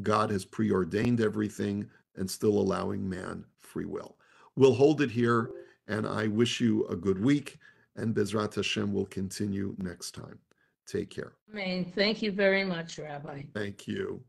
God 0.03 0.29
has 0.29 0.45
preordained 0.45 1.21
everything 1.21 1.89
and 2.17 2.30
still 2.30 2.58
allowing 2.58 3.08
man 3.08 3.45
free 3.60 3.86
will. 3.86 4.17
We'll 4.56 4.73
hold 4.73 5.01
it 5.01 5.12
here, 5.12 5.51
and 5.88 6.08
I 6.08 6.28
wish 6.28 6.62
you 6.62 6.86
a 6.88 6.95
good 6.95 7.21
week, 7.23 7.58
and 7.95 8.15
Bezrat 8.15 8.56
Hashem 8.56 8.93
will 8.93 9.06
continue 9.06 9.75
next 9.78 10.12
time. 10.12 10.39
Take 10.86 11.10
care. 11.10 11.34
Amen. 11.51 11.91
Thank 11.95 12.21
you 12.21 12.32
very 12.32 12.63
much, 12.63 12.99
Rabbi. 12.99 13.43
Thank 13.54 13.88
you. 13.88 14.21